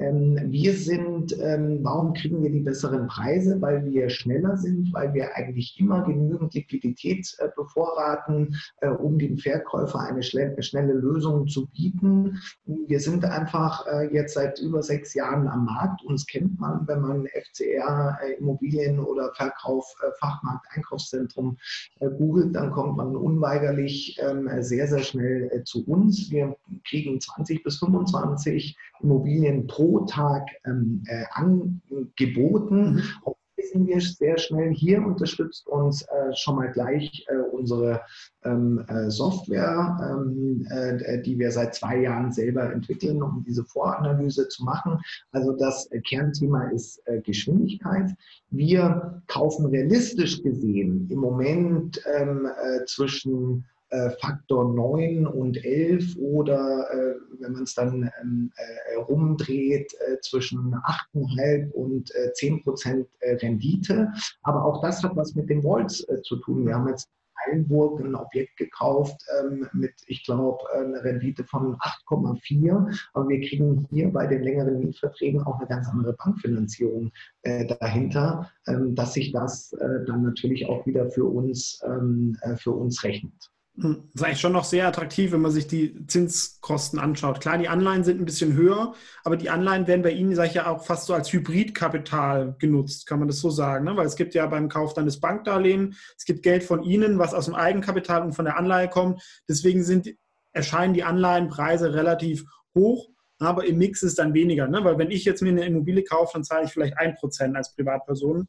[0.00, 3.60] Ähm, wir sind, ähm, warum kriegen wir die besseren Preise?
[3.60, 9.38] Weil wir schneller sind, weil wir eigentlich immer genügend Liquidität äh, bevorraten, äh, um dem
[9.38, 12.40] Verkäufer eine schnelle Lösung zu bieten.
[12.64, 16.04] Wir sind einfach äh, jetzt seit über sechs Jahren am Markt.
[16.04, 21.56] Uns kennt man, wenn man FCR Immobilien oder Verkauf, Fachmarkt, Einkaufszentrum
[22.00, 26.30] googelt, dann kommt man unweigerlich ähm, sehr, sehr schnell zu uns.
[26.30, 32.94] Wir kriegen 20 bis 25 Immobilien pro pro Tag ähm, äh, angeboten.
[32.94, 33.02] Mhm.
[33.24, 33.36] Auch
[33.72, 38.02] sind wir sehr schnell hier, unterstützt uns äh, schon mal gleich äh, unsere
[38.44, 44.48] ähm, äh, Software, ähm, äh, die wir seit zwei Jahren selber entwickeln, um diese Voranalyse
[44.48, 45.00] zu machen.
[45.32, 48.10] Also das Kernthema ist äh, Geschwindigkeit.
[48.50, 53.64] Wir kaufen realistisch gesehen im Moment ähm, äh, zwischen
[53.94, 60.18] äh, Faktor 9 und 11 oder äh, wenn man es dann ähm, äh, rumdreht, äh,
[60.20, 64.12] zwischen 8,5 und 10 äh, Prozent Rendite.
[64.42, 66.66] Aber auch das hat was mit den Volts zu tun.
[66.66, 67.08] Wir haben jetzt
[67.46, 72.98] Eilenburg ein Objekt gekauft ähm, mit, ich glaube, einer Rendite von 8,4.
[73.12, 78.50] Aber wir kriegen hier bei den längeren Mietverträgen auch eine ganz andere Bankfinanzierung äh, dahinter,
[78.66, 83.02] ähm, dass sich das äh, dann natürlich auch wieder für uns, ähm, äh, für uns
[83.04, 83.53] rechnet.
[83.76, 87.40] Das ist eigentlich schon noch sehr attraktiv, wenn man sich die Zinskosten anschaut.
[87.40, 90.54] Klar, die Anleihen sind ein bisschen höher, aber die Anleihen werden bei Ihnen, sage ich
[90.54, 93.84] ja, auch fast so als Hybridkapital genutzt, kann man das so sagen.
[93.84, 93.96] Ne?
[93.96, 97.34] Weil es gibt ja beim Kauf dann das Bankdarlehen, es gibt Geld von Ihnen, was
[97.34, 99.20] aus dem Eigenkapital und von der Anleihe kommt.
[99.48, 100.08] Deswegen sind,
[100.52, 102.44] erscheinen die Anleihenpreise relativ
[102.76, 103.08] hoch,
[103.40, 104.68] aber im Mix ist dann weniger.
[104.68, 104.84] Ne?
[104.84, 107.74] Weil wenn ich jetzt mir eine Immobilie kaufe, dann zahle ich vielleicht ein Prozent als
[107.74, 108.46] Privatperson.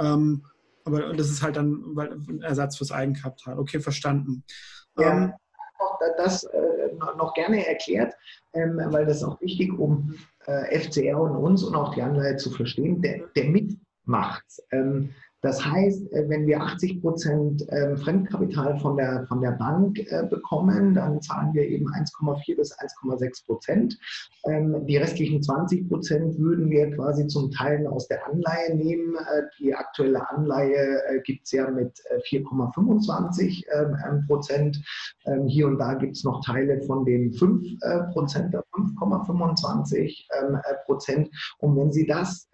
[0.00, 0.44] Ähm,
[0.84, 3.58] aber das ist halt dann ein Ersatz fürs Eigenkapital.
[3.58, 4.44] Okay, verstanden.
[4.98, 5.32] Ja, ähm,
[6.16, 8.14] das äh, noch gerne erklärt,
[8.52, 10.14] ähm, weil das ist auch wichtig, um
[10.46, 13.02] äh, FCR und uns und auch die Anleihe zu verstehen.
[13.02, 14.44] Der, der mitmacht.
[14.70, 15.14] Ähm,
[15.44, 20.26] das heißt, äh, wenn wir 80 Prozent ähm, Fremdkapital von der, von der Bank äh,
[20.30, 23.98] bekommen, dann zahlen wir eben 1,4 bis 1,6 Prozent.
[24.46, 29.16] Ähm, die restlichen 20 Prozent würden wir quasi zum Teil aus der Anleihe nehmen.
[29.16, 31.92] Äh, die aktuelle Anleihe gibt es ja mit
[32.30, 34.82] 4,25 ähm, Prozent.
[35.46, 37.80] Hier und da gibt es noch Teile von den 5
[38.12, 40.26] Prozent, 5,25
[40.86, 41.28] Prozent.
[41.58, 42.48] Und wenn Sie das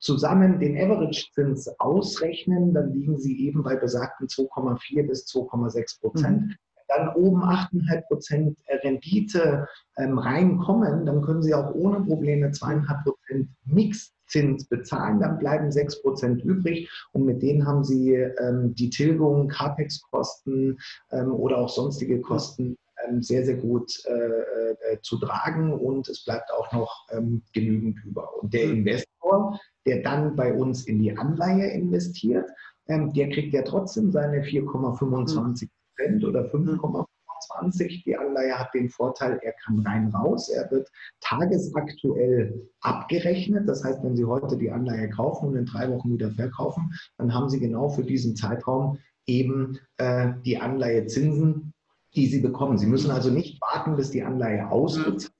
[0.00, 6.42] zusammen den Average-Zins ausrechnen, dann liegen sie eben bei besagten 2,4 bis 2,6 Prozent.
[6.42, 6.54] Mhm.
[6.88, 13.48] Dann oben 8,5 Prozent Rendite ähm, reinkommen, dann können Sie auch ohne Probleme 2,5 Prozent
[13.64, 19.46] Mixzins bezahlen, dann bleiben 6 Prozent übrig und mit denen haben Sie ähm, die Tilgung,
[19.46, 20.78] CAPEX-Kosten
[21.12, 26.24] ähm, oder auch sonstige Kosten ähm, sehr, sehr gut äh, äh, zu tragen und es
[26.24, 28.28] bleibt auch noch ähm, genügend über.
[28.42, 28.84] Und der mhm.
[29.30, 32.48] Investor, der dann bei uns in die Anleihe investiert,
[32.88, 38.04] ähm, der kriegt ja trotzdem seine 4,25 Prozent oder 5,25.
[38.04, 40.88] Die Anleihe hat den Vorteil, er kann rein raus, er wird
[41.20, 43.68] tagesaktuell abgerechnet.
[43.68, 47.32] Das heißt, wenn Sie heute die Anleihe kaufen und in drei Wochen wieder verkaufen, dann
[47.32, 51.72] haben Sie genau für diesen Zeitraum eben äh, die Anleihezinsen,
[52.14, 52.76] die Sie bekommen.
[52.76, 55.32] Sie müssen also nicht warten, bis die Anleihe ausgezahlt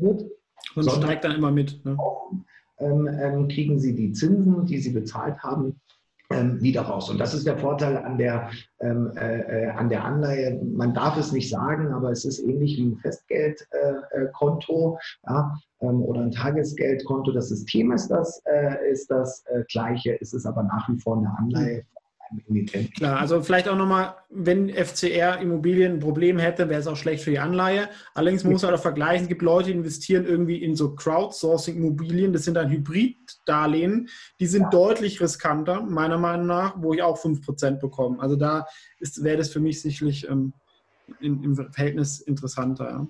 [0.00, 0.24] wird.
[0.74, 1.84] Und steigt dann immer mit.
[1.84, 1.96] Ne?
[2.78, 5.80] Ähm, ähm, kriegen sie die Zinsen, die sie bezahlt haben,
[6.30, 7.08] ähm, wieder raus.
[7.08, 10.60] Und das ist der Vorteil an der, äh, äh, an der Anleihe.
[10.62, 16.02] Man darf es nicht sagen, aber es ist ähnlich wie ein Festgeldkonto äh, ja, ähm,
[16.02, 17.32] oder ein Tagesgeldkonto.
[17.32, 21.16] Das System ist das, äh, ist das äh, gleiche, es ist aber nach wie vor
[21.16, 21.84] eine Anleihe
[22.96, 27.24] Klar, also vielleicht auch nochmal, wenn FCR Immobilien ein Problem hätte, wäre es auch schlecht
[27.24, 27.88] für die Anleihe.
[28.14, 32.44] Allerdings muss man auch vergleichen, es gibt Leute, die investieren irgendwie in so Crowdsourcing-Immobilien, das
[32.44, 34.08] sind dann Hybrid-Darlehen,
[34.40, 34.70] die sind ja.
[34.70, 38.20] deutlich riskanter, meiner Meinung nach, wo ich auch 5% bekomme.
[38.20, 38.66] Also da
[39.16, 40.52] wäre das für mich sicherlich ähm,
[41.20, 42.90] in, im Verhältnis interessanter.
[42.90, 43.06] Ja.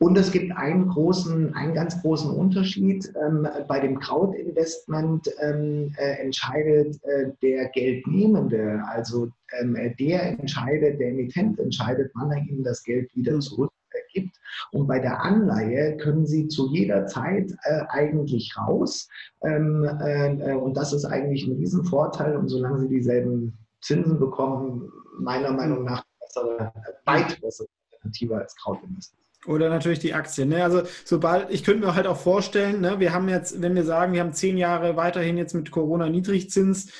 [0.00, 3.12] Und es gibt einen großen, einen ganz großen Unterschied.
[3.24, 9.28] Ähm, bei dem Crowd-Investment ähm, äh, entscheidet äh, der Geldnehmende, also
[9.60, 13.40] ähm, der entscheidet, der Emittent entscheidet, wann er Ihnen das Geld wieder hm.
[13.40, 14.36] zurückgibt.
[14.72, 19.08] Und bei der Anleihe können Sie zu jeder Zeit äh, eigentlich raus.
[19.42, 22.36] Ähm, äh, und das ist eigentlich ein Riesenvorteil.
[22.36, 26.72] Und solange Sie dieselben Zinsen bekommen, meiner Meinung nach bessere,
[27.04, 29.23] weit bessere Alternative als Crowdinvestor.
[29.46, 30.48] Oder natürlich die Aktien.
[30.48, 30.64] Ne?
[30.64, 34.14] Also sobald, ich könnte mir halt auch vorstellen, ne, wir haben jetzt, wenn wir sagen,
[34.14, 36.90] wir haben zehn Jahre weiterhin jetzt mit Corona Niedrigzins,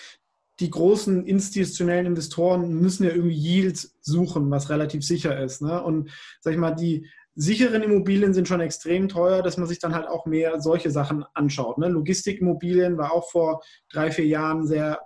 [0.61, 5.63] die großen institutionellen Investoren müssen ja irgendwie Yields suchen, was relativ sicher ist.
[5.63, 5.83] Ne?
[5.83, 9.95] Und sag ich mal, die sicheren Immobilien sind schon extrem teuer, dass man sich dann
[9.95, 11.79] halt auch mehr solche Sachen anschaut.
[11.79, 11.89] Ne?
[11.89, 15.01] Logistikimmobilien war auch vor drei, vier Jahren sehr,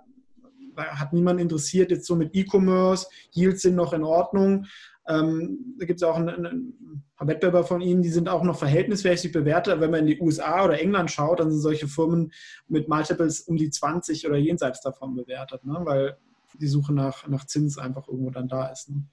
[0.77, 4.65] hat niemand interessiert, jetzt so mit E-Commerce, Yields sind noch in Ordnung.
[5.07, 6.88] Ähm, da gibt es auch ein, ein, paar
[7.27, 9.79] Wettbewerber von ihnen, die sind auch noch verhältnismäßig bewertet.
[9.79, 12.31] Wenn man in die USA oder England schaut, dann sind solche Firmen
[12.67, 15.79] mit Multiples um die 20 oder jenseits davon bewertet, ne?
[15.83, 16.17] weil
[16.59, 18.89] die Suche nach, nach Zins einfach irgendwo dann da ist.
[18.89, 19.03] Ne?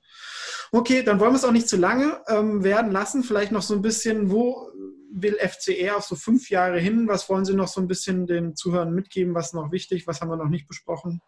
[0.72, 3.22] Okay, dann wollen wir es auch nicht zu lange ähm, werden lassen.
[3.22, 4.70] Vielleicht noch so ein bisschen, wo
[5.12, 7.08] will FCR auf so fünf Jahre hin?
[7.08, 9.34] Was wollen Sie noch so ein bisschen den Zuhörern mitgeben?
[9.34, 10.06] Was ist noch wichtig?
[10.06, 11.20] Was haben wir noch nicht besprochen?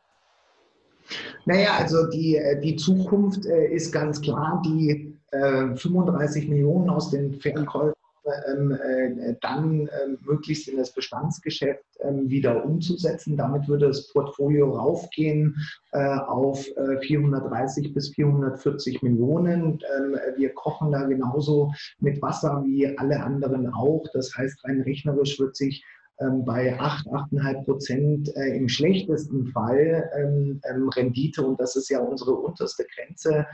[1.47, 7.11] Naja, also die, äh, die Zukunft äh, ist ganz klar, die 35 äh, Millionen aus
[7.11, 7.95] den Verkäufen
[8.47, 13.37] ähm, äh, dann äh, möglichst in das Bestandsgeschäft äh, wieder umzusetzen.
[13.37, 15.57] Damit würde das Portfolio raufgehen
[15.91, 16.67] auf
[17.01, 19.81] 430 bis 440 Millionen.
[19.97, 24.05] Ähm, wir kochen da genauso mit Wasser wie alle anderen auch.
[24.12, 25.97] Das heißt, rein rechnerisch wird sich ähm,
[26.44, 32.00] bei 8, 8,5 Prozent äh, im schlechtesten Fall ähm, ähm, Rendite, und das ist ja
[32.00, 33.46] unsere unterste Grenze,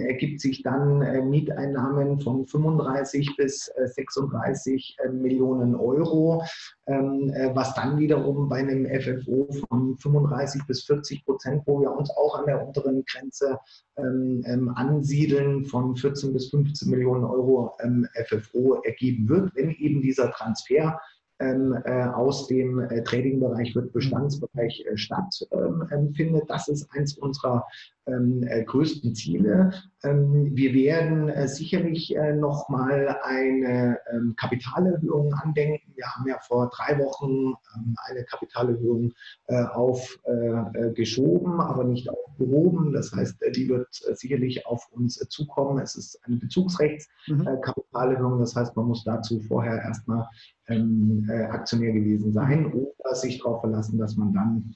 [0.00, 6.42] ergibt sich dann äh, Mieteinnahmen von 35 bis 36 äh, Millionen Euro,
[6.86, 12.38] was dann wiederum bei einem FFO von 35 bis 40 Prozent, wo wir uns auch
[12.38, 13.58] an der unteren Grenze
[13.94, 17.76] ansiedeln, von 14 bis 15 Millionen Euro
[18.24, 20.98] FFO ergeben wird, wenn eben dieser Transfer ähm,
[21.40, 26.44] aus dem äh, Trading-Bereich wird Bestandsbereich äh, stattfindet.
[26.48, 27.64] Das ist eins unserer
[28.06, 29.72] ähm, äh, größten Ziele.
[30.04, 35.92] Ähm, wir werden äh, sicherlich äh, nochmal eine ähm, Kapitalerhöhung andenken.
[35.96, 39.12] Wir haben ja vor drei Wochen ähm, eine Kapitalerhöhung
[39.46, 42.92] aufgeschoben, aber nicht aufgehoben.
[42.92, 45.82] Das heißt, die wird sicherlich auf uns zukommen.
[45.82, 48.36] Es ist eine Bezugsrechtskapitalerhöhung.
[48.36, 48.40] Mhm.
[48.40, 50.28] Das heißt, man muss dazu vorher erstmal
[50.68, 54.74] äh, Aktionär gewesen sein oder sich darauf verlassen, dass man dann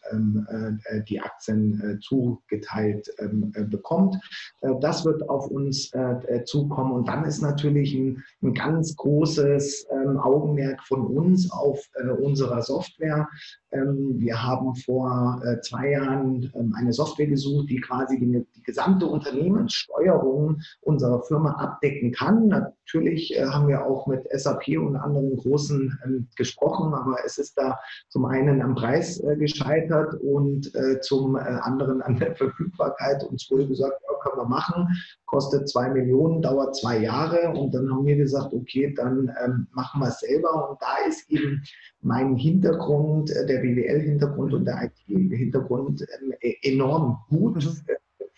[0.87, 3.29] äh, die Aktien äh, zugeteilt äh,
[3.65, 4.17] bekommt.
[4.63, 9.87] Äh, das wird auf uns äh, zukommen und dann ist natürlich ein, ein ganz großes
[9.91, 11.81] ähm, Augenmerk von uns auf
[12.21, 13.29] unserer Software.
[13.73, 19.07] Ähm, wir haben vor zwei Jahren ähm, eine Software gesucht, die quasi die, die gesamte
[19.07, 22.49] Unternehmenssteuerung unserer Firma abdecken kann.
[22.93, 27.79] Natürlich haben wir auch mit SAP und anderen großen gesprochen, aber es ist da
[28.09, 33.25] zum einen am Preis gescheitert und zum anderen an der Verfügbarkeit.
[33.25, 34.89] Uns wurde gesagt, ja, können wir machen,
[35.27, 37.51] kostet zwei Millionen, dauert zwei Jahre.
[37.51, 40.71] Und dann haben wir gesagt, okay, dann ähm, machen wir es selber.
[40.71, 41.63] Und da ist eben
[42.01, 47.67] mein Hintergrund, äh, der BWL-Hintergrund und der IT-Hintergrund ähm, e-, enorm gut.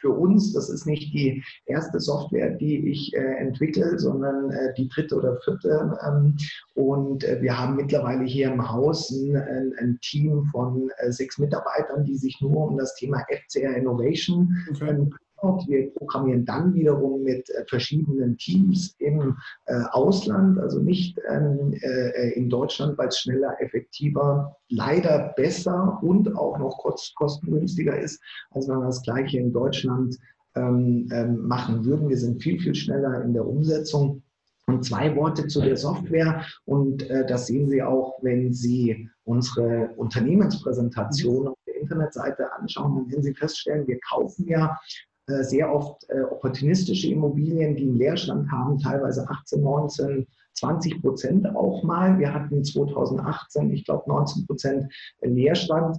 [0.05, 0.53] Für uns.
[0.53, 5.39] Das ist nicht die erste Software, die ich äh, entwickle, sondern äh, die dritte oder
[5.43, 5.97] vierte.
[6.07, 6.37] Ähm,
[6.75, 11.39] und äh, wir haben mittlerweile hier im Haus ein, ein, ein Team von äh, sechs
[11.39, 15.15] Mitarbeitern, die sich nur um das Thema FCR Innovation okay.
[15.45, 21.75] Ähm, wir programmieren dann wiederum mit äh, verschiedenen Teams im äh, Ausland, also nicht ähm,
[21.83, 26.79] äh, in Deutschland, weil es schneller, effektiver, leider besser und auch noch
[27.17, 30.17] kostengünstiger ist, als wenn wir das Gleiche in Deutschland
[30.57, 32.09] ähm, ähm, machen würden.
[32.09, 34.23] Wir sind viel, viel schneller in der Umsetzung.
[34.67, 36.43] Und zwei Worte zu der Software.
[36.65, 42.97] Und äh, das sehen Sie auch, wenn Sie unsere Unternehmenspräsentation auf der Internetseite anschauen.
[42.97, 44.79] Dann werden Sie feststellen, wir kaufen ja
[45.27, 51.83] sehr oft äh, opportunistische Immobilien, die einen Leerstand haben, teilweise 18, 19, 20 Prozent auch
[51.83, 52.19] mal.
[52.19, 55.99] Wir hatten 2018, ich glaube, 19 Prozent Leerstand.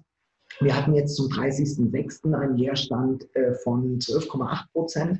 [0.61, 2.33] Wir hatten jetzt zum 30.06.
[2.33, 5.19] einen Leerstand äh, von 12,8 Prozent.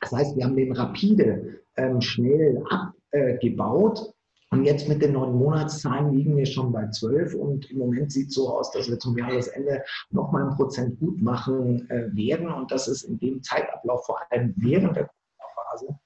[0.00, 2.64] Das heißt, wir haben den rapide ähm, schnell
[3.12, 4.12] abgebaut
[4.52, 8.28] und jetzt mit den neun Monatszahlen liegen wir schon bei 12 und im Moment sieht
[8.28, 12.70] es so aus, dass wir zum Jahresende nochmal ein Prozent gut machen äh, werden und
[12.70, 15.98] das ist in dem Zeitablauf vor allem während der Corona-Phase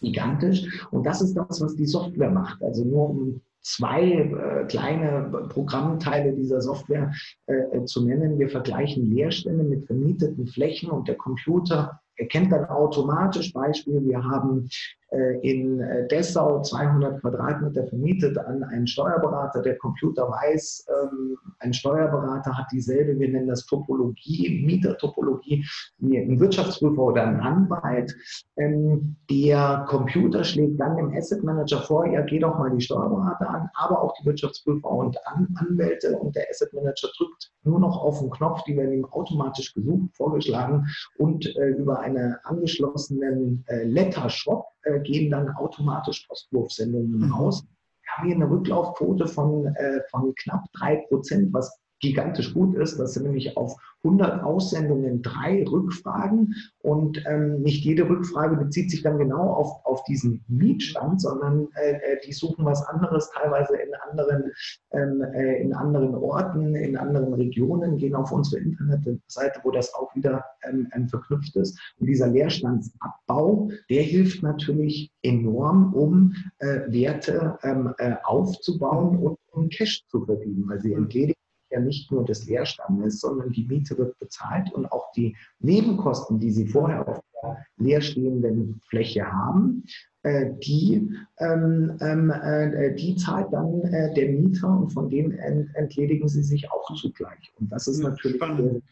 [0.00, 2.62] gigantisch und das ist das, was die Software macht.
[2.62, 7.12] Also nur um zwei äh, kleine Programmteile dieser Software
[7.46, 8.38] äh, zu nennen.
[8.38, 14.68] Wir vergleichen Leerstände mit vermieteten Flächen und der Computer erkennt dann automatisch Beispiel, wir haben
[15.12, 19.60] äh, in äh, Dessau 200 Quadratmeter vermietet an einen Steuerberater.
[19.60, 25.66] Der Computer weiß, ähm, ein Steuerberater hat dieselbe, wir nennen das Topologie, Mietertopologie,
[25.98, 28.16] wie ein Wirtschaftsprüfer oder ein Anwalt.
[28.56, 33.50] Ähm, der Computer schlägt dann dem Asset Manager vor, ja, geh doch mal die Steuerberater
[33.50, 36.18] an, aber auch die Wirtschaftsprüfer und Anwälte.
[36.18, 40.16] Und der Asset Manager drückt nur noch auf den Knopf, die werden ihm automatisch gesucht,
[40.16, 40.86] vorgeschlagen
[41.18, 47.32] und äh, über einen angeschlossenen Letter Shop äh, gehen dann automatisch Postwurfsendungen mhm.
[47.32, 47.64] raus.
[48.02, 52.98] Wir haben hier eine Rücklaufquote von, äh, von knapp drei Prozent, was gigantisch gut ist.
[52.98, 59.02] Das sind nämlich auf 100 Aussendungen drei Rückfragen und ähm, nicht jede Rückfrage bezieht sich
[59.02, 63.94] dann genau auf, auf diesen Mietstand, sondern äh, äh, die suchen was anderes, teilweise in
[64.10, 64.50] anderen,
[64.90, 70.14] ähm, äh, in anderen Orten, in anderen Regionen, gehen auf unsere Internetseite, wo das auch
[70.16, 71.78] wieder ähm, ähm verknüpft ist.
[71.98, 79.68] Und dieser Leerstandsabbau, der hilft natürlich enorm, um äh, Werte ähm, äh, aufzubauen und um
[79.68, 81.41] Cash zu verdienen, weil sie entledigen
[81.72, 86.50] ja nicht nur des Leerstandes, sondern die Miete wird bezahlt und auch die Nebenkosten, die
[86.50, 89.84] Sie vorher auf der leerstehenden Fläche haben,
[90.22, 95.74] äh, die, ähm, ähm äh, die zahlt dann äh, der Mieter und von dem ent
[95.74, 97.52] entledigen Sie sich auch zugleich.
[97.58, 98.36] Und das ist natürlich.
[98.36, 98.82] Spannend.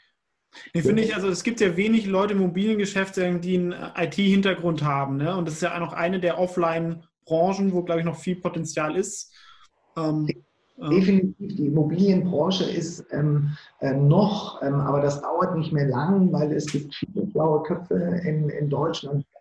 [0.75, 5.17] Nee, finde ich, also es gibt ja wenig Leute im Immobiliengeschäft, die einen IT-Hintergrund haben.
[5.17, 5.37] Ne?
[5.37, 8.97] Und das ist ja auch noch eine der Offline-Branchen, wo, glaube ich, noch viel Potenzial
[8.97, 9.33] ist.
[9.97, 10.29] Ähm,
[10.89, 13.51] Definitiv, die Immobilienbranche ist ähm,
[13.81, 17.95] äh, noch, ähm, aber das dauert nicht mehr lang, weil es gibt viele blaue Köpfe
[18.25, 19.40] in, in Deutschland, äh,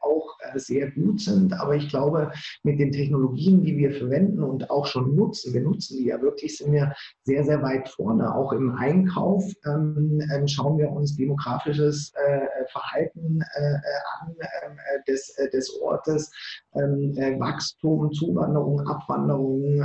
[0.56, 1.54] sehr gut sind.
[1.54, 2.32] Aber ich glaube,
[2.64, 6.58] mit den Technologien, die wir verwenden und auch schon nutzen, wir nutzen die ja wirklich,
[6.58, 6.94] sind wir
[7.24, 8.34] sehr, sehr weit vorne.
[8.34, 13.74] Auch im Einkauf ähm, ähm schauen wir uns demografisches äh, Verhalten äh,
[14.22, 16.32] an ähm, äh, des, äh, des Ortes,
[16.76, 19.82] ähm, Wachstum, Zuwanderung, Abwanderung,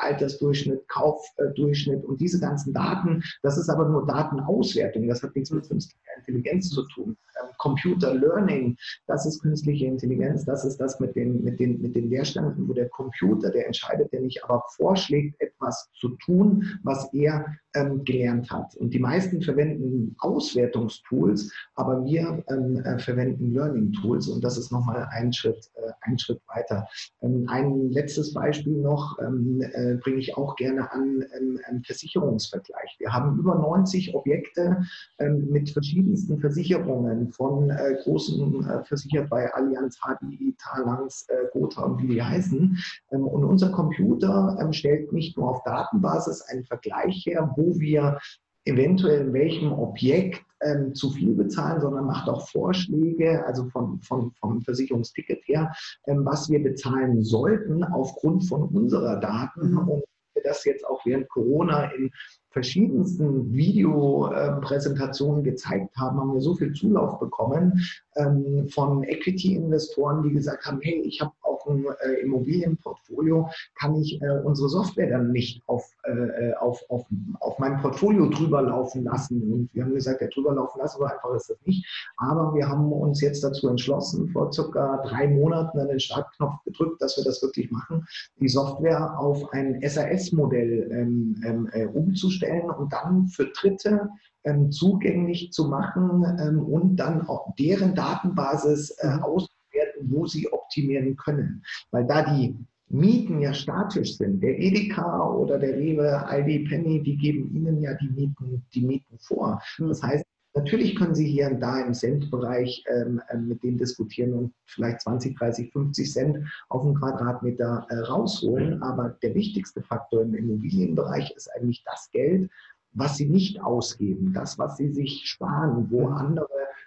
[0.00, 3.22] Altersdurchschnitt, Kaufdurchschnitt und diese ganzen Daten.
[3.42, 5.08] Das ist aber nur Datenauswertung.
[5.08, 7.16] Das hat nichts mit künstlicher Intelligenz zu tun.
[7.58, 8.76] Computer Learning,
[9.06, 12.72] das ist künstliche Intelligenz, das ist das mit den, mit den, mit den Leerständen, wo
[12.72, 18.50] der Computer, der entscheidet, der nicht aber vorschlägt, etwas zu tun, was er ähm, gelernt
[18.50, 18.74] hat.
[18.76, 25.08] Und die meisten verwenden Auswertungstools, aber wir ähm, äh, verwenden Learning-Tools und das ist nochmal
[25.10, 26.86] ein Schritt, äh, ein Schritt weiter.
[27.22, 32.96] Ähm, ein letztes Beispiel noch ähm, äh, bringe ich auch gerne an, ähm, einen Versicherungsvergleich.
[32.98, 34.82] Wir haben über 90 Objekte
[35.18, 41.82] ähm, mit verschiedensten Versicherungen von äh, großen äh, versichert bei Allianz, HDI, Talangs, äh, Gotha
[41.82, 42.78] und wie die heißen.
[43.10, 48.18] und unser Computer stellt nicht nur auf Datenbasis einen Vergleich her, wo wir
[48.64, 54.32] eventuell in welchem Objekt ähm, zu viel bezahlen, sondern macht auch Vorschläge, also von, von,
[54.32, 55.72] vom Versicherungsticket her,
[56.06, 59.72] ähm, was wir bezahlen sollten aufgrund von unserer Daten.
[59.72, 59.88] Mhm.
[59.88, 60.04] Und
[60.44, 62.10] das jetzt auch während Corona in
[62.50, 67.80] verschiedensten Videopräsentationen gezeigt haben, haben wir so viel Zulauf bekommen
[68.16, 71.32] ähm, von Equity-Investoren, die gesagt haben, hey, ich habe
[71.66, 73.48] ein äh, Immobilienportfolio,
[73.78, 77.06] kann ich äh, unsere Software dann nicht auf, äh, auf, auf,
[77.40, 79.52] auf mein Portfolio drüber laufen lassen.
[79.52, 81.84] Und wir haben gesagt, ja, drüber laufen lassen, so einfach ist das nicht.
[82.16, 87.00] Aber wir haben uns jetzt dazu entschlossen, vor circa drei Monaten an den Startknopf gedrückt,
[87.00, 88.06] dass wir das wirklich machen,
[88.40, 94.10] die Software auf ein SAS-Modell ähm, ähm, äh, umzustellen stellen und dann für Dritte
[94.44, 99.24] ähm, zugänglich zu machen ähm, und dann auch deren Datenbasis äh, mhm.
[99.72, 101.62] Auswerten, wo sie optimieren können.
[101.90, 102.56] Weil da die
[102.88, 104.42] Mieten ja statisch sind.
[104.42, 109.18] Der Edeka oder der Rewe, Aldi, Penny, die geben Ihnen ja die Mieten, die Mieten
[109.18, 109.62] vor.
[109.78, 109.88] Mhm.
[109.88, 114.34] Das heißt, Natürlich können Sie hier und da im Cent-Bereich ähm, ähm mit denen diskutieren
[114.34, 118.82] und vielleicht 20, 30, 50 Cent auf einen Quadratmeter äh, rausholen.
[118.82, 122.50] Aber der wichtigste Faktor im Immobilienbereich ist eigentlich das Geld,
[122.92, 126.46] was Sie nicht ausgeben, das, was Sie sich sparen, wo andere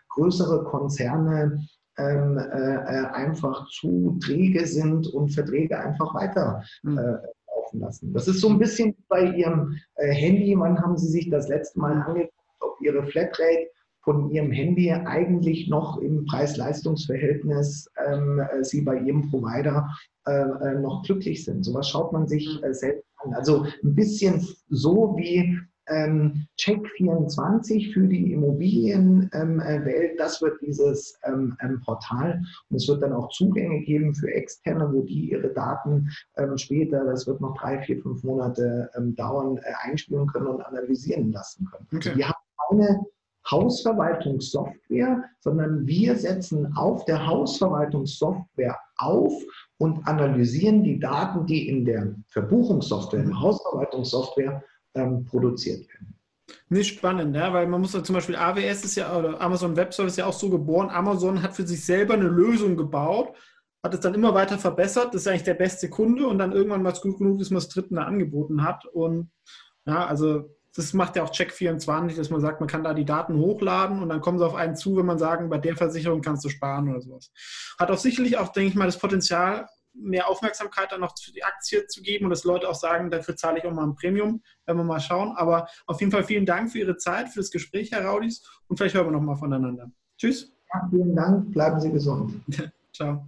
[0.09, 1.67] größere Konzerne
[1.97, 6.97] ähm, äh, einfach zu träge sind und Verträge einfach weiter hm.
[6.97, 7.17] äh,
[7.55, 8.13] laufen lassen.
[8.13, 10.55] Das ist so ein bisschen bei Ihrem äh, Handy.
[10.57, 12.33] Wann haben Sie sich das letzte Mal angeguckt?
[12.75, 13.69] ob Ihre Flatrate
[14.01, 19.89] von Ihrem Handy eigentlich noch im Preis-Leistungs-Verhältnis ähm, äh, Sie bei Ihrem Provider
[20.27, 21.63] äh, äh, noch glücklich sind.
[21.63, 23.33] Sowas schaut man sich äh, selbst an.
[23.33, 31.81] Also ein bisschen so wie ähm, Check24 für die Immobilienwelt, das wird dieses ähm, ähm,
[31.83, 36.57] Portal und es wird dann auch Zugänge geben für Externe, wo die ihre Daten ähm,
[36.57, 41.65] später, das wird noch drei, vier, fünf Monate dauern, äh, einspielen können und analysieren lassen
[41.65, 41.87] können.
[41.93, 42.09] Okay.
[42.09, 42.35] Also wir haben
[42.69, 43.05] keine
[43.49, 49.33] Hausverwaltungssoftware, sondern wir setzen auf der Hausverwaltungssoftware auf
[49.77, 54.63] und analysieren die Daten, die in der Verbuchungssoftware, in der Hausverwaltungssoftware
[54.95, 56.15] ähm, produziert werden.
[56.69, 59.93] Nicht spannend, ja, weil man muss ja zum Beispiel AWS ist ja oder Amazon Web
[59.93, 60.89] Service ist ja auch so geboren.
[60.89, 63.35] Amazon hat für sich selber eine Lösung gebaut,
[63.83, 65.13] hat es dann immer weiter verbessert.
[65.13, 67.59] Das ist eigentlich der beste Kunde und dann irgendwann mal es gut genug ist, man
[67.59, 68.85] es dritten angeboten hat.
[68.85, 69.31] Und
[69.85, 73.37] ja, also das macht ja auch Check24, dass man sagt, man kann da die Daten
[73.37, 76.43] hochladen und dann kommen sie auf einen zu, wenn man sagen, bei der Versicherung kannst
[76.43, 77.31] du sparen oder sowas.
[77.79, 81.43] Hat auch sicherlich auch, denke ich mal, das Potenzial, mehr Aufmerksamkeit dann noch für die
[81.43, 84.41] Aktie zu geben und dass Leute auch sagen, dafür zahle ich auch mal ein Premium,
[84.65, 85.33] wenn wir mal schauen.
[85.35, 88.77] Aber auf jeden Fall vielen Dank für Ihre Zeit, für das Gespräch, Herr Raudis, und
[88.77, 89.91] vielleicht hören wir noch mal voneinander.
[90.17, 90.51] Tschüss.
[90.73, 92.41] Ja, vielen Dank, bleiben Sie gesund.
[92.93, 93.23] Ciao.